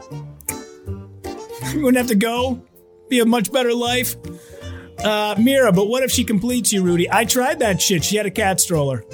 you 1.73 1.83
wouldn't 1.83 1.97
have 1.97 2.09
to 2.09 2.15
go. 2.15 2.63
Be 3.09 3.21
a 3.21 3.27
much 3.27 3.53
better 3.53 3.73
life. 3.73 4.17
Uh, 4.99 5.37
Mira, 5.39 5.73
but 5.73 5.87
what 5.89 6.03
if 6.03 6.11
she 6.11 6.25
completes 6.25 6.73
you, 6.73 6.83
Rudy? 6.83 7.11
I 7.11 7.25
tried 7.25 7.61
that 7.61 7.81
shit. 7.81 8.05
She 8.05 8.17
had 8.17 8.27
a 8.27 8.31
cat 8.31 8.61
stroller. 8.61 9.05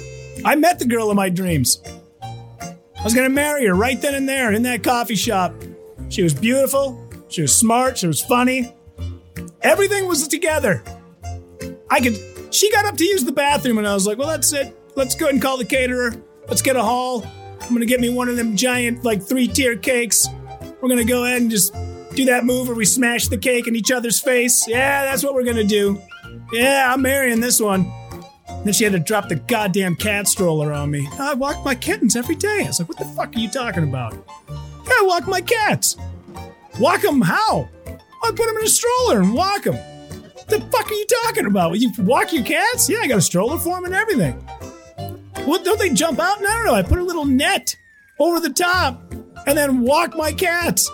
I 0.43 0.55
met 0.55 0.79
the 0.79 0.85
girl 0.85 1.09
of 1.09 1.15
my 1.15 1.29
dreams. 1.29 1.81
I 2.21 3.03
was 3.03 3.13
gonna 3.13 3.29
marry 3.29 3.67
her 3.67 3.73
right 3.73 4.01
then 4.01 4.15
and 4.15 4.27
there 4.27 4.51
in 4.51 4.63
that 4.63 4.81
coffee 4.81 5.15
shop. 5.15 5.53
She 6.09 6.23
was 6.23 6.33
beautiful. 6.33 6.99
She 7.27 7.41
was 7.41 7.55
smart. 7.55 7.97
She 7.97 8.07
was 8.07 8.21
funny. 8.21 8.73
Everything 9.61 10.07
was 10.07 10.27
together. 10.27 10.83
I 11.93 12.01
could. 12.01 12.17
She 12.49 12.71
got 12.71 12.85
up 12.85 12.97
to 12.97 13.05
use 13.05 13.23
the 13.23 13.31
bathroom, 13.31 13.77
and 13.77 13.87
I 13.87 13.93
was 13.93 14.07
like, 14.07 14.17
"Well, 14.17 14.27
that's 14.27 14.51
it. 14.51 14.75
Let's 14.95 15.13
go 15.13 15.25
ahead 15.25 15.35
and 15.35 15.41
call 15.43 15.57
the 15.57 15.65
caterer. 15.65 16.15
Let's 16.47 16.63
get 16.63 16.75
a 16.75 16.81
haul. 16.81 17.23
I'm 17.61 17.71
gonna 17.71 17.85
get 17.85 17.99
me 17.99 18.09
one 18.09 18.29
of 18.29 18.35
them 18.35 18.55
giant, 18.55 19.03
like 19.03 19.21
three 19.21 19.47
tier 19.47 19.75
cakes. 19.75 20.27
We're 20.81 20.89
gonna 20.89 21.03
go 21.03 21.23
ahead 21.23 21.43
and 21.43 21.51
just 21.51 21.71
do 22.15 22.25
that 22.25 22.45
move 22.45 22.67
where 22.67 22.75
we 22.75 22.85
smash 22.85 23.27
the 23.27 23.37
cake 23.37 23.67
in 23.67 23.75
each 23.75 23.91
other's 23.91 24.19
face. 24.19 24.67
Yeah, 24.67 25.05
that's 25.05 25.23
what 25.23 25.35
we're 25.35 25.43
gonna 25.43 25.63
do. 25.63 26.01
Yeah, 26.51 26.91
I'm 26.91 27.03
marrying 27.03 27.41
this 27.41 27.59
one." 27.59 27.91
Then 28.63 28.73
she 28.73 28.85
had 28.85 28.93
to 28.93 28.99
drop 28.99 29.29
the 29.29 29.35
goddamn 29.35 29.95
cat 29.95 30.27
stroller 30.27 30.73
on 30.73 30.89
me. 30.89 31.07
I 31.19 31.35
walk 31.35 31.63
my 31.63 31.75
kittens 31.75 32.15
every 32.15 32.35
day. 32.35 32.63
I 32.63 32.67
was 32.67 32.79
like, 32.79 32.89
"What 32.89 32.97
the 32.97 33.05
fuck 33.05 33.35
are 33.35 33.39
you 33.39 33.49
talking 33.49 33.83
about?" 33.83 34.15
Yeah, 34.49 34.93
I 34.99 35.03
walk 35.05 35.27
my 35.27 35.41
cats. 35.41 35.95
Walk 36.79 37.01
them 37.01 37.21
how? 37.21 37.69
I 38.23 38.29
put 38.29 38.47
them 38.47 38.57
in 38.57 38.63
a 38.63 38.67
stroller 38.67 39.19
and 39.19 39.35
walk 39.35 39.63
them. 39.63 39.77
What 40.45 40.59
the 40.59 40.77
fuck 40.77 40.91
are 40.91 40.93
you 40.93 41.05
talking 41.23 41.45
about? 41.45 41.79
You 41.79 41.91
walk 41.99 42.33
your 42.33 42.43
cats? 42.43 42.89
Yeah, 42.89 42.99
I 42.99 43.07
got 43.07 43.19
a 43.19 43.21
stroller 43.21 43.57
for 43.57 43.75
them 43.75 43.85
and 43.85 43.93
everything. 43.93 44.33
What 45.45 45.63
don't 45.63 45.79
they 45.79 45.89
jump 45.89 46.19
out? 46.19 46.41
No, 46.41 46.49
no, 46.49 46.63
no. 46.65 46.73
I 46.73 46.83
put 46.83 46.99
a 46.99 47.03
little 47.03 47.25
net 47.25 47.75
over 48.19 48.39
the 48.41 48.49
top 48.49 49.01
and 49.47 49.57
then 49.57 49.81
walk 49.81 50.15
my 50.17 50.33
cats. 50.33 50.89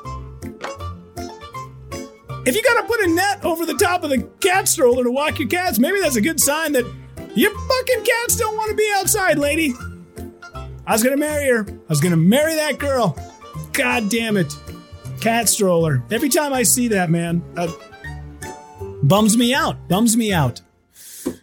If 2.46 2.56
you 2.56 2.64
gotta 2.64 2.88
put 2.88 3.02
a 3.02 3.08
net 3.08 3.44
over 3.44 3.66
the 3.66 3.74
top 3.76 4.04
of 4.04 4.12
the 4.12 4.22
cat 4.40 4.68
stroller 4.68 5.04
to 5.04 5.12
walk 5.12 5.40
your 5.40 5.50
cats, 5.50 5.80
maybe 5.80 6.00
that's 6.00 6.16
a 6.16 6.22
good 6.22 6.40
sign 6.40 6.74
that 6.74 6.86
your 7.36 7.52
fucking 7.52 8.04
cats 8.04 8.38
don't 8.38 8.56
want 8.56 8.70
to 8.70 8.76
be 8.76 8.92
outside, 8.98 9.38
lady. 9.40 9.74
I 10.86 10.94
was 10.94 11.04
gonna 11.04 11.18
marry 11.18 11.48
her. 11.48 11.66
I 11.68 11.90
was 11.90 12.02
gonna 12.02 12.18
marry 12.18 12.56
that 12.56 12.78
girl. 12.78 13.18
God 13.74 14.10
damn 14.10 14.38
it. 14.38 14.56
Cat 15.22 15.50
stroller. 15.50 16.04
Every 16.12 16.30
time 16.30 16.54
I 16.54 16.64
see 16.64 16.88
that, 16.90 17.10
man, 17.10 17.44
uh, 17.58 17.72
bums 19.04 19.38
me 19.38 19.54
out. 19.54 19.88
Bums 19.88 20.16
me 20.16 20.34
out. 20.34 20.62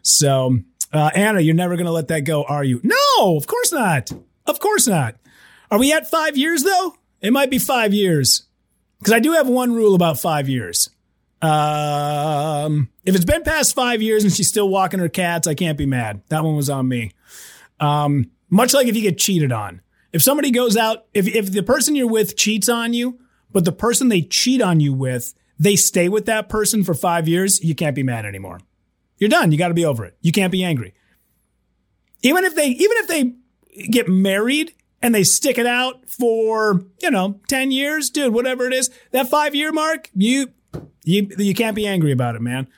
So, 0.03 0.59
uh, 0.93 1.11
Anna, 1.15 1.41
you're 1.41 1.55
never 1.55 1.77
going 1.77 1.87
to 1.87 1.93
let 1.93 2.09
that 2.09 2.21
go, 2.21 2.45
are 2.45 2.65
you? 2.65 2.81
No, 2.83 3.37
of 3.37 3.47
course 3.47 3.73
not. 3.73 4.11
Of 4.47 4.61
course 4.61 4.87
not. 4.87 5.17
Are 5.71 5.79
we 5.79 5.93
at 5.93 6.09
five 6.09 6.37
years, 6.37 6.63
though? 6.63 6.97
It 7.21 7.33
might 7.33 7.51
be 7.51 7.59
five 7.59 7.93
years. 7.93 8.47
Because 8.99 9.13
I 9.13 9.21
do 9.21 9.33
have 9.33 9.49
one 9.49 9.75
rule 9.75 9.95
about 9.95 10.19
five 10.19 10.49
years. 10.49 10.91
Um, 11.43 12.89
if 13.05 13.15
it's 13.15 13.25
been 13.25 13.43
past 13.43 13.75
five 13.75 14.01
years 14.01 14.25
and 14.25 14.33
she's 14.33 14.49
still 14.49 14.69
walking 14.69 15.01
her 15.01 15.09
cats, 15.09 15.47
I 15.47 15.55
can't 15.55 15.77
be 15.77 15.87
mad. 15.87 16.23
That 16.29 16.45
one 16.45 16.57
was 16.57 16.71
on 16.71 16.89
me. 16.89 17.13
Um, 17.79 18.31
much 18.49 18.73
like 18.73 18.87
if 18.87 18.97
you 18.97 19.03
get 19.03 19.19
cheated 19.19 19.53
on. 19.53 19.83
If 20.13 20.23
somebody 20.23 20.51
goes 20.51 20.77
out, 20.77 21.05
if, 21.13 21.27
if 21.27 21.53
the 21.53 21.63
person 21.63 21.95
you're 21.95 22.09
with 22.09 22.37
cheats 22.37 22.69
on 22.69 22.95
you, 22.95 23.19
but 23.53 23.65
the 23.65 23.73
person 23.73 24.09
they 24.09 24.23
cheat 24.23 24.63
on 24.63 24.81
you 24.81 24.95
with, 24.95 25.35
they 25.59 25.77
stay 25.77 26.09
with 26.09 26.27
that 26.27 26.49
person 26.49 26.85
for 26.85 26.95
five 26.95 27.29
years, 27.29 27.63
you 27.63 27.75
can't 27.75 27.95
be 27.95 28.03
mad 28.03 28.25
anymore. 28.27 28.61
You're 29.19 29.31
done. 29.31 29.53
You 29.53 29.59
got 29.59 29.69
to 29.69 29.75
be 29.75 29.85
over 29.85 30.05
it. 30.05 30.17
You 30.21 30.33
can't 30.33 30.53
be 30.53 30.63
angry. 30.63 30.95
Even 32.23 32.45
if 32.45 32.55
they, 32.55 32.69
even 32.69 32.97
if 32.99 33.09
they 33.09 33.35
get 33.89 34.09
married 34.09 34.75
and 35.01 35.15
they 35.15 35.25
stick 35.25 35.59
it 35.59 35.67
out 35.67 36.09
for, 36.09 36.85
you 37.01 37.11
know, 37.11 37.41
10 37.49 37.71
years, 37.71 38.11
dude, 38.11 38.35
whatever 38.35 38.67
it 38.67 38.75
is, 38.75 38.91
that 39.13 39.29
five 39.29 39.55
year 39.55 39.73
mark, 39.73 40.11
you, 40.15 40.49
you, 41.05 41.29
you 41.39 41.55
can't 41.55 41.77
be 41.77 41.87
angry 41.87 42.13
about 42.13 42.37
it, 42.37 42.43
man. 42.43 42.69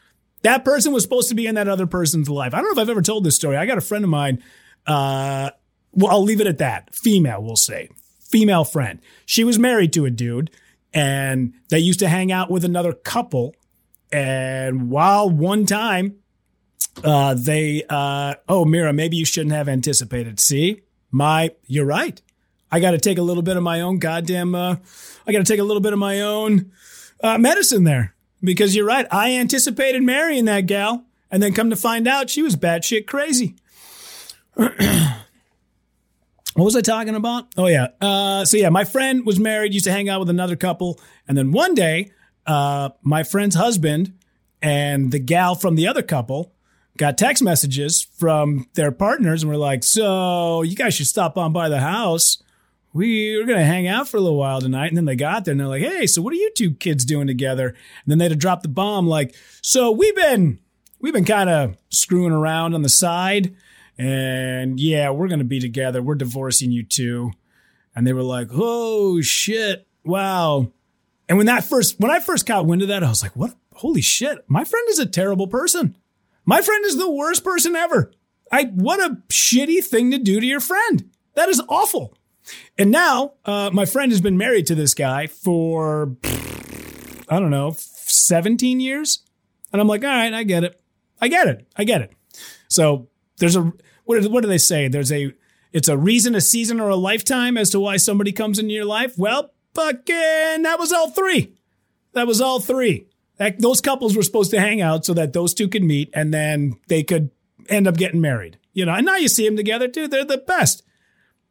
That 0.42 0.64
person 0.64 0.92
was 0.92 1.02
supposed 1.02 1.28
to 1.30 1.34
be 1.34 1.46
in 1.46 1.56
that 1.56 1.68
other 1.68 1.86
person's 1.86 2.28
life. 2.28 2.54
I 2.54 2.58
don't 2.58 2.66
know 2.66 2.72
if 2.72 2.78
I've 2.78 2.90
ever 2.90 3.02
told 3.02 3.24
this 3.24 3.34
story. 3.34 3.56
I 3.56 3.66
got 3.66 3.78
a 3.78 3.82
friend 3.82 4.04
of 4.04 4.10
mine, 4.10 4.42
uh, 4.86 5.50
well, 5.92 6.12
I'll 6.12 6.22
leave 6.22 6.40
it 6.40 6.46
at 6.46 6.58
that. 6.58 6.94
Female, 6.94 7.42
we'll 7.42 7.56
say. 7.56 7.88
Female 8.20 8.64
friend. 8.64 9.00
She 9.26 9.42
was 9.42 9.58
married 9.58 9.92
to 9.94 10.04
a 10.04 10.10
dude 10.10 10.50
and 10.92 11.54
they 11.68 11.78
used 11.78 12.00
to 12.00 12.08
hang 12.08 12.32
out 12.32 12.50
with 12.50 12.64
another 12.64 12.92
couple. 12.92 13.54
And 14.10 14.90
while 14.90 15.28
one 15.28 15.66
time, 15.66 16.16
uh, 17.04 17.34
they, 17.34 17.84
uh, 17.88 18.34
oh, 18.48 18.64
Mira, 18.64 18.92
maybe 18.92 19.16
you 19.16 19.24
shouldn't 19.24 19.54
have 19.54 19.68
anticipated. 19.68 20.40
See, 20.40 20.82
my, 21.10 21.50
you're 21.66 21.84
right. 21.84 22.20
I 22.70 22.80
got 22.80 22.92
to 22.92 22.98
take 22.98 23.18
a 23.18 23.22
little 23.22 23.42
bit 23.42 23.56
of 23.56 23.62
my 23.62 23.80
own 23.80 23.98
goddamn, 23.98 24.54
uh, 24.54 24.76
I 25.26 25.32
got 25.32 25.38
to 25.38 25.44
take 25.44 25.60
a 25.60 25.64
little 25.64 25.80
bit 25.80 25.92
of 25.92 25.98
my 25.98 26.20
own, 26.20 26.72
uh, 27.22 27.38
medicine 27.38 27.84
there 27.84 28.14
because 28.42 28.76
you're 28.76 28.86
right. 28.86 29.06
I 29.10 29.34
anticipated 29.34 30.02
marrying 30.02 30.44
that 30.46 30.66
gal 30.66 31.04
and 31.30 31.42
then 31.42 31.54
come 31.54 31.70
to 31.70 31.76
find 31.76 32.06
out 32.06 32.30
she 32.30 32.42
was 32.42 32.56
batshit 32.56 33.06
crazy. 33.06 33.56
what 36.58 36.64
was 36.64 36.76
I 36.76 36.80
talking 36.80 37.14
about? 37.14 37.46
Oh 37.56 37.66
yeah. 37.66 37.88
Uh, 38.00 38.44
so 38.44 38.56
yeah, 38.56 38.68
my 38.68 38.84
friend 38.84 39.24
was 39.24 39.38
married, 39.38 39.72
used 39.72 39.86
to 39.86 39.92
hang 39.92 40.08
out 40.08 40.18
with 40.20 40.28
another 40.28 40.56
couple, 40.56 41.00
and 41.28 41.38
then 41.38 41.52
one 41.52 41.74
day, 41.74 42.10
uh, 42.46 42.90
my 43.02 43.22
friend's 43.22 43.54
husband 43.54 44.12
and 44.60 45.12
the 45.12 45.20
gal 45.20 45.54
from 45.54 45.76
the 45.76 45.86
other 45.86 46.02
couple 46.02 46.52
got 46.96 47.16
text 47.16 47.42
messages 47.44 48.02
from 48.02 48.66
their 48.74 48.90
partners, 48.90 49.42
and 49.42 49.50
were 49.50 49.56
like, 49.56 49.84
"So 49.84 50.62
you 50.62 50.74
guys 50.74 50.94
should 50.94 51.06
stop 51.06 51.38
on 51.38 51.52
by 51.52 51.68
the 51.68 51.80
house. 51.80 52.42
We 52.92 53.36
are 53.36 53.44
gonna 53.44 53.64
hang 53.64 53.86
out 53.86 54.08
for 54.08 54.16
a 54.16 54.20
little 54.20 54.38
while 54.38 54.60
tonight." 54.60 54.88
And 54.88 54.96
then 54.96 55.04
they 55.04 55.14
got 55.14 55.44
there, 55.44 55.52
and 55.52 55.60
they're 55.60 55.68
like, 55.68 55.82
"Hey, 55.82 56.06
so 56.06 56.20
what 56.22 56.32
are 56.32 56.36
you 56.36 56.50
two 56.56 56.72
kids 56.72 57.04
doing 57.04 57.28
together?" 57.28 57.68
And 57.68 57.76
then 58.08 58.18
they 58.18 58.24
had 58.24 58.32
to 58.32 58.36
drop 58.36 58.62
the 58.62 58.68
bomb, 58.68 59.06
like, 59.06 59.34
"So 59.62 59.92
we've 59.92 60.16
been 60.16 60.58
we've 61.00 61.14
been 61.14 61.24
kind 61.24 61.48
of 61.48 61.76
screwing 61.90 62.32
around 62.32 62.74
on 62.74 62.82
the 62.82 62.88
side." 62.88 63.54
And 63.98 64.78
yeah, 64.78 65.10
we're 65.10 65.28
going 65.28 65.40
to 65.40 65.44
be 65.44 65.60
together. 65.60 66.00
We're 66.00 66.14
divorcing 66.14 66.70
you 66.70 66.84
too. 66.84 67.32
And 67.94 68.06
they 68.06 68.12
were 68.12 68.22
like, 68.22 68.48
oh 68.52 69.20
shit. 69.20 69.86
Wow. 70.04 70.70
And 71.28 71.36
when 71.36 71.46
that 71.46 71.64
first, 71.64 71.98
when 71.98 72.10
I 72.10 72.20
first 72.20 72.46
got 72.46 72.66
wind 72.66 72.82
of 72.82 72.88
that, 72.88 73.02
I 73.02 73.08
was 73.08 73.22
like, 73.22 73.34
what? 73.36 73.54
Holy 73.74 74.00
shit. 74.00 74.44
My 74.48 74.64
friend 74.64 74.88
is 74.88 74.98
a 74.98 75.06
terrible 75.06 75.46
person. 75.46 75.96
My 76.44 76.62
friend 76.62 76.84
is 76.84 76.96
the 76.96 77.10
worst 77.10 77.44
person 77.44 77.76
ever. 77.76 78.12
I, 78.50 78.64
what 78.64 79.00
a 79.00 79.16
shitty 79.28 79.84
thing 79.84 80.10
to 80.12 80.18
do 80.18 80.40
to 80.40 80.46
your 80.46 80.60
friend. 80.60 81.10
That 81.34 81.48
is 81.48 81.60
awful. 81.68 82.16
And 82.78 82.90
now, 82.90 83.34
uh, 83.44 83.70
my 83.72 83.84
friend 83.84 84.10
has 84.10 84.20
been 84.20 84.38
married 84.38 84.66
to 84.68 84.74
this 84.74 84.94
guy 84.94 85.26
for, 85.26 86.16
I 87.28 87.38
don't 87.38 87.50
know, 87.50 87.74
17 87.76 88.80
years. 88.80 89.22
And 89.72 89.80
I'm 89.82 89.88
like, 89.88 90.02
all 90.02 90.08
right, 90.08 90.32
I 90.32 90.44
get 90.44 90.64
it. 90.64 90.80
I 91.20 91.28
get 91.28 91.46
it. 91.46 91.66
I 91.76 91.84
get 91.84 92.00
it. 92.00 92.12
So 92.68 93.08
there's 93.38 93.56
a, 93.56 93.72
what, 94.04 94.24
what 94.30 94.42
do 94.42 94.48
they 94.48 94.58
say? 94.58 94.88
There's 94.88 95.12
a, 95.12 95.32
it's 95.72 95.88
a 95.88 95.96
reason, 95.96 96.34
a 96.34 96.40
season, 96.40 96.80
or 96.80 96.88
a 96.88 96.96
lifetime 96.96 97.56
as 97.56 97.70
to 97.70 97.80
why 97.80 97.96
somebody 97.96 98.32
comes 98.32 98.58
into 98.58 98.72
your 98.72 98.84
life. 98.84 99.18
Well, 99.18 99.50
fucking, 99.74 100.62
that 100.62 100.76
was 100.78 100.92
all 100.92 101.10
three. 101.10 101.54
That 102.12 102.26
was 102.26 102.40
all 102.40 102.60
three. 102.60 103.06
That, 103.36 103.60
those 103.60 103.80
couples 103.80 104.16
were 104.16 104.22
supposed 104.22 104.50
to 104.50 104.60
hang 104.60 104.80
out 104.80 105.04
so 105.04 105.14
that 105.14 105.32
those 105.32 105.54
two 105.54 105.68
could 105.68 105.84
meet 105.84 106.10
and 106.14 106.34
then 106.34 106.78
they 106.88 107.02
could 107.02 107.30
end 107.68 107.86
up 107.86 107.96
getting 107.96 108.20
married. 108.20 108.58
You 108.72 108.86
know, 108.86 108.94
and 108.94 109.06
now 109.06 109.16
you 109.16 109.28
see 109.28 109.46
them 109.46 109.56
together 109.56 109.88
too. 109.88 110.08
They're 110.08 110.24
the 110.24 110.38
best. 110.38 110.82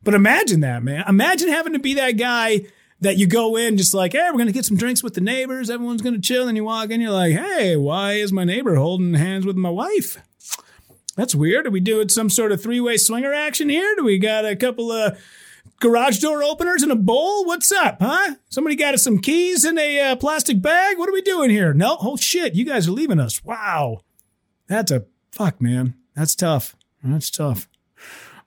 But 0.04 0.14
imagine 0.14 0.62
that, 0.62 0.84
man. 0.84 1.04
Imagine 1.08 1.50
having 1.50 1.74
to 1.74 1.80
be 1.80 1.94
that 1.96 2.12
guy 2.18 2.62
that 3.02 3.18
you 3.18 3.28
go 3.28 3.56
in 3.56 3.78
just 3.78 3.94
like, 3.94 4.14
hey, 4.14 4.28
we're 4.28 4.38
going 4.38 4.48
to 4.48 4.54
get 4.54 4.66
some 4.66 4.78
drinks 4.78 5.04
with 5.04 5.14
the 5.14 5.22
neighbors. 5.22 5.70
Everyone's 5.70 6.02
going 6.02 6.16
to 6.16 6.22
chill. 6.22 6.48
And 6.48 6.58
you 6.58 6.64
walk 6.64 6.90
in, 6.90 7.02
you're 7.02 7.12
like, 7.12 7.34
hey, 7.34 7.76
why 7.76 8.14
is 8.14 8.32
my 8.32 8.44
neighbor 8.44 8.76
holding 8.76 9.14
hands 9.14 9.46
with 9.46 9.56
my 9.56 9.70
wife? 9.70 10.18
That's 11.18 11.34
weird. 11.34 11.66
Are 11.66 11.72
we 11.72 11.80
doing 11.80 12.10
some 12.10 12.30
sort 12.30 12.52
of 12.52 12.62
three 12.62 12.80
way 12.80 12.96
swinger 12.96 13.34
action 13.34 13.70
here? 13.70 13.96
Do 13.98 14.06
we 14.06 14.20
got 14.20 14.46
a 14.46 14.56
couple 14.56 14.92
of 14.92 15.20
garage 15.80 16.20
door 16.20 16.44
openers 16.44 16.84
in 16.84 16.92
a 16.92 16.96
bowl? 16.96 17.44
What's 17.44 17.72
up, 17.72 17.98
huh? 18.00 18.36
Somebody 18.50 18.76
got 18.76 18.94
us 18.94 19.04
some 19.04 19.18
keys 19.18 19.66
in 19.66 19.80
a 19.80 20.00
uh, 20.00 20.16
plastic 20.16 20.62
bag? 20.62 21.00
What 21.00 21.10
are 21.10 21.14
we 21.14 21.24
doing 21.24 21.50
here? 21.50 21.74
No, 21.74 21.98
oh 22.00 22.18
shit, 22.18 22.54
you 22.54 22.64
guys 22.64 22.88
are 22.88 22.92
leaving 22.92 23.20
us. 23.20 23.44
Wow. 23.44 24.02
That's 24.68 24.92
a 24.92 25.06
fuck, 25.32 25.60
man. 25.60 25.96
That's 26.16 26.36
tough. 26.36 26.76
That's 27.04 27.32
tough. 27.32 27.68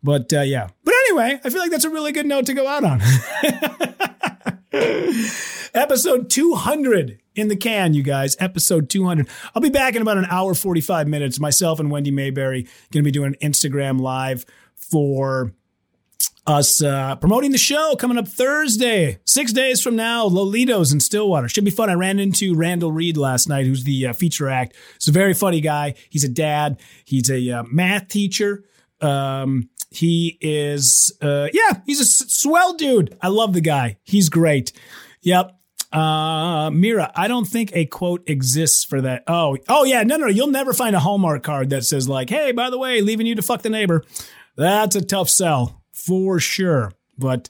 But 0.01 0.33
uh, 0.33 0.43
yeah. 0.43 0.69
But 0.85 0.95
anyway, 1.09 1.41
I 1.45 1.51
feel 1.51 1.61
like 1.61 1.73
that's 1.73 1.85
a 1.85 1.91
really 1.91 2.13
good 2.13 2.27
note 2.27 2.47
to 2.47 2.55
go 2.55 2.69
out 2.69 2.85
on. 2.85 3.01
Episode 5.75 6.31
200 6.31 7.21
in 7.35 7.49
the 7.49 7.57
can, 7.57 7.93
you 7.95 8.03
guys. 8.03 8.37
Episode 8.39 8.89
200. 8.89 9.29
I'll 9.55 9.63
be 9.63 9.71
back 9.71 9.97
in 9.97 10.03
about 10.03 10.19
an 10.19 10.27
hour, 10.31 10.55
45 10.55 11.09
minutes. 11.09 11.41
Myself 11.41 11.81
and 11.81 11.91
Wendy 11.91 12.11
Mayberry 12.11 12.63
going 12.93 13.03
to 13.03 13.09
be 13.09 13.11
doing 13.11 13.35
an 13.41 13.51
Instagram 13.51 14.01
live 14.01 14.47
for 14.77 15.53
us 16.47 16.83
uh, 16.83 17.17
promoting 17.17 17.51
the 17.51 17.59
show 17.59 17.97
coming 17.97 18.17
up 18.17 18.27
Thursday, 18.27 19.19
six 19.27 19.53
days 19.53 19.83
from 19.83 19.97
now, 19.97 20.29
Lolitos 20.29 20.93
in 20.93 21.01
Stillwater. 21.01 21.49
Should 21.49 21.65
be 21.65 21.71
fun. 21.71 21.91
I 21.91 21.95
ran 21.95 22.19
into 22.19 22.55
Randall 22.55 22.93
Reed 22.93 23.17
last 23.17 23.49
night, 23.49 23.67
who's 23.67 23.85
the 23.85 24.07
uh, 24.07 24.13
feature 24.13 24.49
act. 24.49 24.77
He's 24.95 25.09
a 25.09 25.13
very 25.13 25.35
funny 25.35 25.61
guy. 25.61 25.95
He's 26.09 26.25
a 26.25 26.29
dad. 26.29 26.81
He's 27.05 27.31
a 27.31 27.51
uh, 27.51 27.63
math 27.71 28.09
teacher. 28.09 28.65
Um, 29.01 29.69
he 29.91 30.39
is, 30.41 31.17
uh, 31.21 31.49
yeah, 31.53 31.81
he's 31.85 32.01
a 32.01 32.05
swell 32.05 32.75
dude. 32.75 33.17
I 33.21 33.29
love 33.29 33.53
the 33.53 33.61
guy. 33.61 33.99
He's 34.05 34.29
great. 34.29 34.73
Yep. 35.23 35.57
Uh, 35.93 36.71
Mira, 36.71 37.11
I 37.17 37.27
don't 37.27 37.47
think 37.47 37.73
a 37.75 37.85
quote 37.87 38.23
exists 38.29 38.85
for 38.85 39.01
that. 39.01 39.25
Oh, 39.27 39.57
oh 39.69 39.85
yeah, 39.85 40.05
no, 40.05 40.17
no, 40.17 40.27
no. 40.27 40.31
You'll 40.31 40.47
never 40.47 40.73
find 40.73 40.95
a 40.95 41.01
Hallmark 41.01 41.43
card 41.43 41.71
that 41.71 41.85
says 41.85 42.09
like, 42.09 42.31
"Hey, 42.31 42.53
by 42.53 42.71
the 42.71 42.79
way, 42.79 43.01
leaving 43.01 43.27
you 43.27 43.35
to 43.35 43.43
fuck 43.43 43.63
the 43.63 43.71
neighbor." 43.71 44.05
That's 44.57 44.95
a 44.95 45.05
tough 45.05 45.29
sell 45.29 45.83
for 45.93 46.39
sure. 46.39 46.93
But 47.19 47.49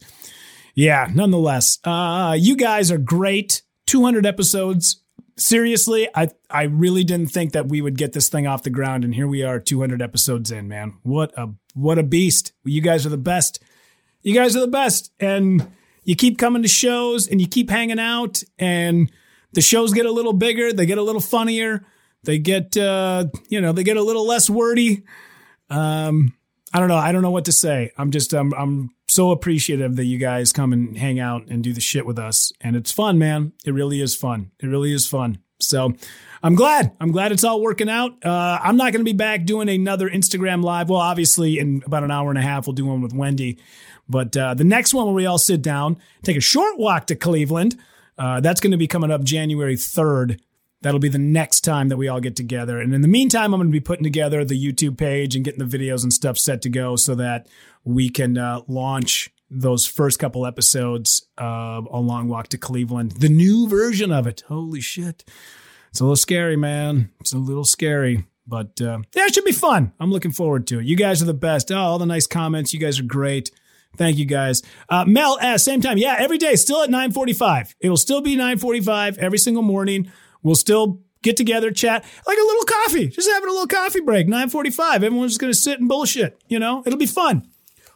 yeah, 0.75 1.09
nonetheless, 1.13 1.79
uh, 1.85 2.35
you 2.39 2.57
guys 2.57 2.91
are 2.91 2.99
great. 2.99 3.63
200 3.87 4.25
episodes. 4.25 5.03
Seriously, 5.37 6.09
I 6.15 6.29
I 6.49 6.63
really 6.63 7.05
didn't 7.05 7.31
think 7.33 7.53
that 7.53 7.69
we 7.69 7.83
would 7.83 7.99
get 7.99 8.13
this 8.13 8.29
thing 8.31 8.47
off 8.47 8.63
the 8.63 8.71
ground, 8.71 9.05
and 9.05 9.15
here 9.15 9.29
we 9.29 9.43
are, 9.43 9.61
200 9.61 10.01
episodes 10.01 10.51
in. 10.51 10.69
Man, 10.69 10.99
what 11.03 11.37
a 11.39 11.51
what 11.75 11.99
a 11.99 12.03
beast! 12.03 12.53
You 12.65 12.81
guys 12.81 13.07
are 13.07 13.11
the 13.11 13.17
best. 13.17 13.63
You 14.23 14.35
guys 14.35 14.55
are 14.57 14.61
the 14.61 14.69
best, 14.69 15.13
and 15.19 15.71
you 16.05 16.15
keep 16.15 16.39
coming 16.39 16.63
to 16.63 16.69
shows, 16.69 17.29
and 17.29 17.41
you 17.41 17.47
keep 17.47 17.71
hanging 17.71 17.99
out, 17.99 18.43
and 18.59 19.11
the 19.53 19.61
shows 19.61 19.93
get 19.93 20.07
a 20.07 20.13
little 20.13 20.33
bigger. 20.33 20.73
They 20.73 20.87
get 20.87 20.99
a 20.99 21.03
little 21.03 21.21
funnier. 21.21 21.85
They 22.25 22.39
get 22.39 22.77
uh, 22.77 23.27
you 23.49 23.61
know 23.61 23.73
they 23.73 23.85
get 23.85 23.97
a 23.97 24.03
little 24.03 24.27
less 24.27 24.51
wordy. 24.51 25.05
Um, 25.69 26.35
I 26.73 26.79
don't 26.79 26.89
know. 26.89 26.97
I 26.97 27.13
don't 27.13 27.23
know 27.23 27.31
what 27.31 27.47
to 27.47 27.53
say. 27.53 27.93
I'm 27.97 28.11
just 28.11 28.33
I'm 28.33 28.53
I'm 28.55 28.91
so 29.09 29.31
appreciative 29.33 29.97
that 29.97 30.05
you 30.05 30.19
guys 30.19 30.53
come 30.53 30.73
and 30.73 30.97
hang 30.97 31.19
out 31.19 31.49
and 31.49 31.65
do 31.65 31.73
the 31.73 31.81
shit 31.81 32.07
with 32.07 32.19
us. 32.19 32.53
And 32.61 32.77
it's 32.77 32.93
fun, 32.93 33.19
man. 33.19 33.53
It 33.65 33.75
really 33.75 34.01
is 34.01 34.15
fun. 34.15 34.53
It 34.61 34.67
really 34.67 34.93
is 34.93 35.07
fun. 35.07 35.39
So 35.61 35.95
I'm 36.43 36.55
glad. 36.55 36.93
I'm 37.01 37.13
glad 37.13 37.33
it's 37.33 37.45
all 37.45 37.61
working 37.61 37.91
out. 37.91 38.25
Uh, 38.25 38.59
I'm 38.63 38.77
not 38.77 38.93
going 38.93 39.05
to 39.05 39.11
be 39.11 39.17
back 39.17 39.45
doing 39.45 39.69
another 39.69 40.09
Instagram 40.09 40.63
live. 40.63 40.89
Well, 40.89 41.01
obviously, 41.01 41.59
in 41.59 41.83
about 41.85 42.03
an 42.03 42.11
hour 42.11 42.31
and 42.31 42.39
a 42.39 42.43
half, 42.43 42.67
we'll 42.67 42.75
do 42.75 42.87
one 42.87 43.03
with 43.03 43.13
Wendy. 43.13 43.59
But 44.09 44.37
uh, 44.37 44.55
the 44.55 44.65
next 44.65 44.95
one 44.95 45.07
where 45.07 45.15
we 45.15 45.27
all 45.27 45.39
sit 45.39 45.63
down, 45.63 45.99
take 46.23 46.37
a 46.37 46.41
short 46.41 46.79
walk 46.79 47.07
to 47.09 47.15
Cleveland, 47.15 47.77
uh, 48.19 48.41
that's 48.41 48.61
going 48.61 48.73
to 48.73 48.77
be 48.77 48.87
coming 48.87 49.11
up 49.11 49.23
January 49.23 49.77
3rd. 49.77 50.41
That'll 50.83 50.99
be 50.99 51.11
the 51.11 51.19
next 51.19 51.61
time 51.61 51.91
that 51.91 51.99
we 51.99 52.09
all 52.09 52.21
get 52.21 52.37
together. 52.37 52.81
And 52.81 52.95
in 52.95 53.03
the 53.03 53.09
meantime, 53.09 53.53
I'm 53.53 53.61
going 53.61 53.71
to 53.71 53.73
be 53.73 53.81
putting 53.81 54.05
together 54.05 54.45
the 54.45 54.61
YouTube 54.61 54.97
page 54.97 55.37
and 55.37 55.45
getting 55.45 55.67
the 55.67 55.79
videos 55.79 56.03
and 56.03 56.13
stuff 56.13 56.39
set 56.39 56.63
to 56.63 56.71
go 56.71 56.97
so 56.97 57.15
that 57.17 57.49
we 57.85 58.09
can 58.09 58.39
uh, 58.39 58.61
launch 58.67 59.31
those 59.51 59.87
first 59.87 60.19
couple 60.19 60.47
episodes 60.47 61.27
of 61.37 61.87
A 61.91 61.99
Long 61.99 62.29
Walk 62.29 62.49
to 62.49 62.59
Cleveland, 62.59 63.13
the 63.13 63.29
new 63.29 63.69
version 63.69 64.11
of 64.11 64.27
it. 64.27 64.43
Holy 64.49 64.81
shit. 64.81 65.25
It's 65.91 66.01
a 66.01 66.05
little 66.05 66.17
scary, 66.17 66.57
man. 66.57 67.11
It's 67.21 67.33
a 67.33 67.39
little 67.39 67.65
scary. 67.65 68.27
But 68.47 68.81
uh, 68.81 68.99
yeah, 69.15 69.27
it 69.27 69.35
should 69.35 69.45
be 69.45 69.53
fun. 69.53 69.93
I'm 70.01 70.11
looking 70.11 70.33
forward 70.33 70.67
to 70.69 70.81
it. 70.81 70.87
You 70.87 70.97
guys 70.97 71.23
are 71.23 71.27
the 71.27 71.35
best. 71.35 71.71
Oh, 71.71 71.77
all 71.77 71.99
the 71.99 72.07
nice 72.07 72.27
comments. 72.27 72.75
You 72.75 72.81
guys 72.81 72.99
are 72.99 73.05
great. 73.05 73.51
Thank 73.97 74.19
you 74.19 74.25
guys. 74.25 74.63
Uh, 74.89 75.05
Mel 75.05 75.39
S, 75.41 75.65
same 75.65 75.81
time. 75.81 75.99
Yeah, 75.99 76.17
every 76.19 76.39
day, 76.39 76.55
still 76.57 76.83
at 76.83 76.91
945. 76.91 77.77
It'll 77.81 77.97
still 77.97 78.21
be 78.21 78.37
945 78.37 79.19
every 79.19 79.39
single 79.39 79.63
morning. 79.63 80.11
We'll 80.43 80.55
still 80.55 81.01
get 81.23 81.37
together, 81.37 81.71
chat 81.71 82.05
like 82.27 82.39
a 82.39 82.43
little 82.43 82.65
coffee, 82.65 83.09
just 83.09 83.29
having 83.29 83.49
a 83.49 83.53
little 83.53 83.67
coffee 83.67 84.01
break. 84.01 84.27
945. 84.27 85.05
Everyone's 85.05 85.33
just 85.33 85.41
going 85.41 85.53
to 85.53 85.59
sit 85.59 85.81
and 85.81 85.89
bullshit. 85.89 86.41
You 86.49 86.59
know, 86.59 86.83
it'll 86.87 86.99
be 86.99 87.07
fun. 87.07 87.49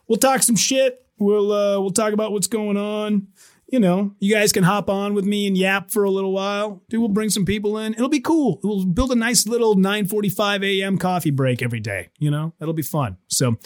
We'll 0.06 0.18
talk 0.18 0.42
some 0.42 0.56
shit. 0.56 1.04
We'll, 1.18 1.52
uh, 1.52 1.80
we'll 1.80 1.90
talk 1.90 2.12
about 2.12 2.32
what's 2.32 2.48
going 2.48 2.76
on. 2.76 3.28
You 3.74 3.80
know, 3.80 4.14
you 4.20 4.32
guys 4.32 4.52
can 4.52 4.62
hop 4.62 4.88
on 4.88 5.14
with 5.14 5.24
me 5.24 5.48
and 5.48 5.58
yap 5.58 5.90
for 5.90 6.04
a 6.04 6.10
little 6.10 6.30
while. 6.30 6.80
Dude, 6.88 7.00
we'll 7.00 7.08
bring 7.08 7.28
some 7.28 7.44
people 7.44 7.76
in. 7.76 7.92
It'll 7.94 8.08
be 8.08 8.20
cool. 8.20 8.60
We'll 8.62 8.86
build 8.86 9.10
a 9.10 9.16
nice 9.16 9.48
little 9.48 9.74
9:45 9.74 10.64
a.m. 10.64 10.96
coffee 10.96 11.32
break 11.32 11.60
every 11.60 11.80
day. 11.80 12.10
You 12.20 12.30
know, 12.30 12.54
that'll 12.60 12.72
be 12.72 12.82
fun. 12.82 13.16
So, 13.26 13.56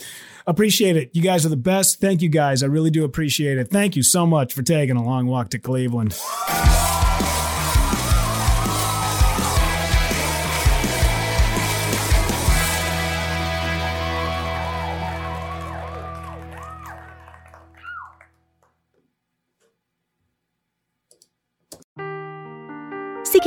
appreciate 0.46 0.96
it. 0.96 1.10
You 1.12 1.20
guys 1.20 1.44
are 1.44 1.50
the 1.50 1.58
best. 1.58 2.00
Thank 2.00 2.22
you 2.22 2.30
guys. 2.30 2.62
I 2.62 2.68
really 2.68 2.90
do 2.90 3.04
appreciate 3.04 3.58
it. 3.58 3.68
Thank 3.68 3.96
you 3.96 4.02
so 4.02 4.24
much 4.24 4.54
for 4.54 4.62
taking 4.62 4.96
a 4.96 5.04
long 5.04 5.26
walk 5.26 5.50
to 5.50 5.58
Cleveland. 5.58 6.18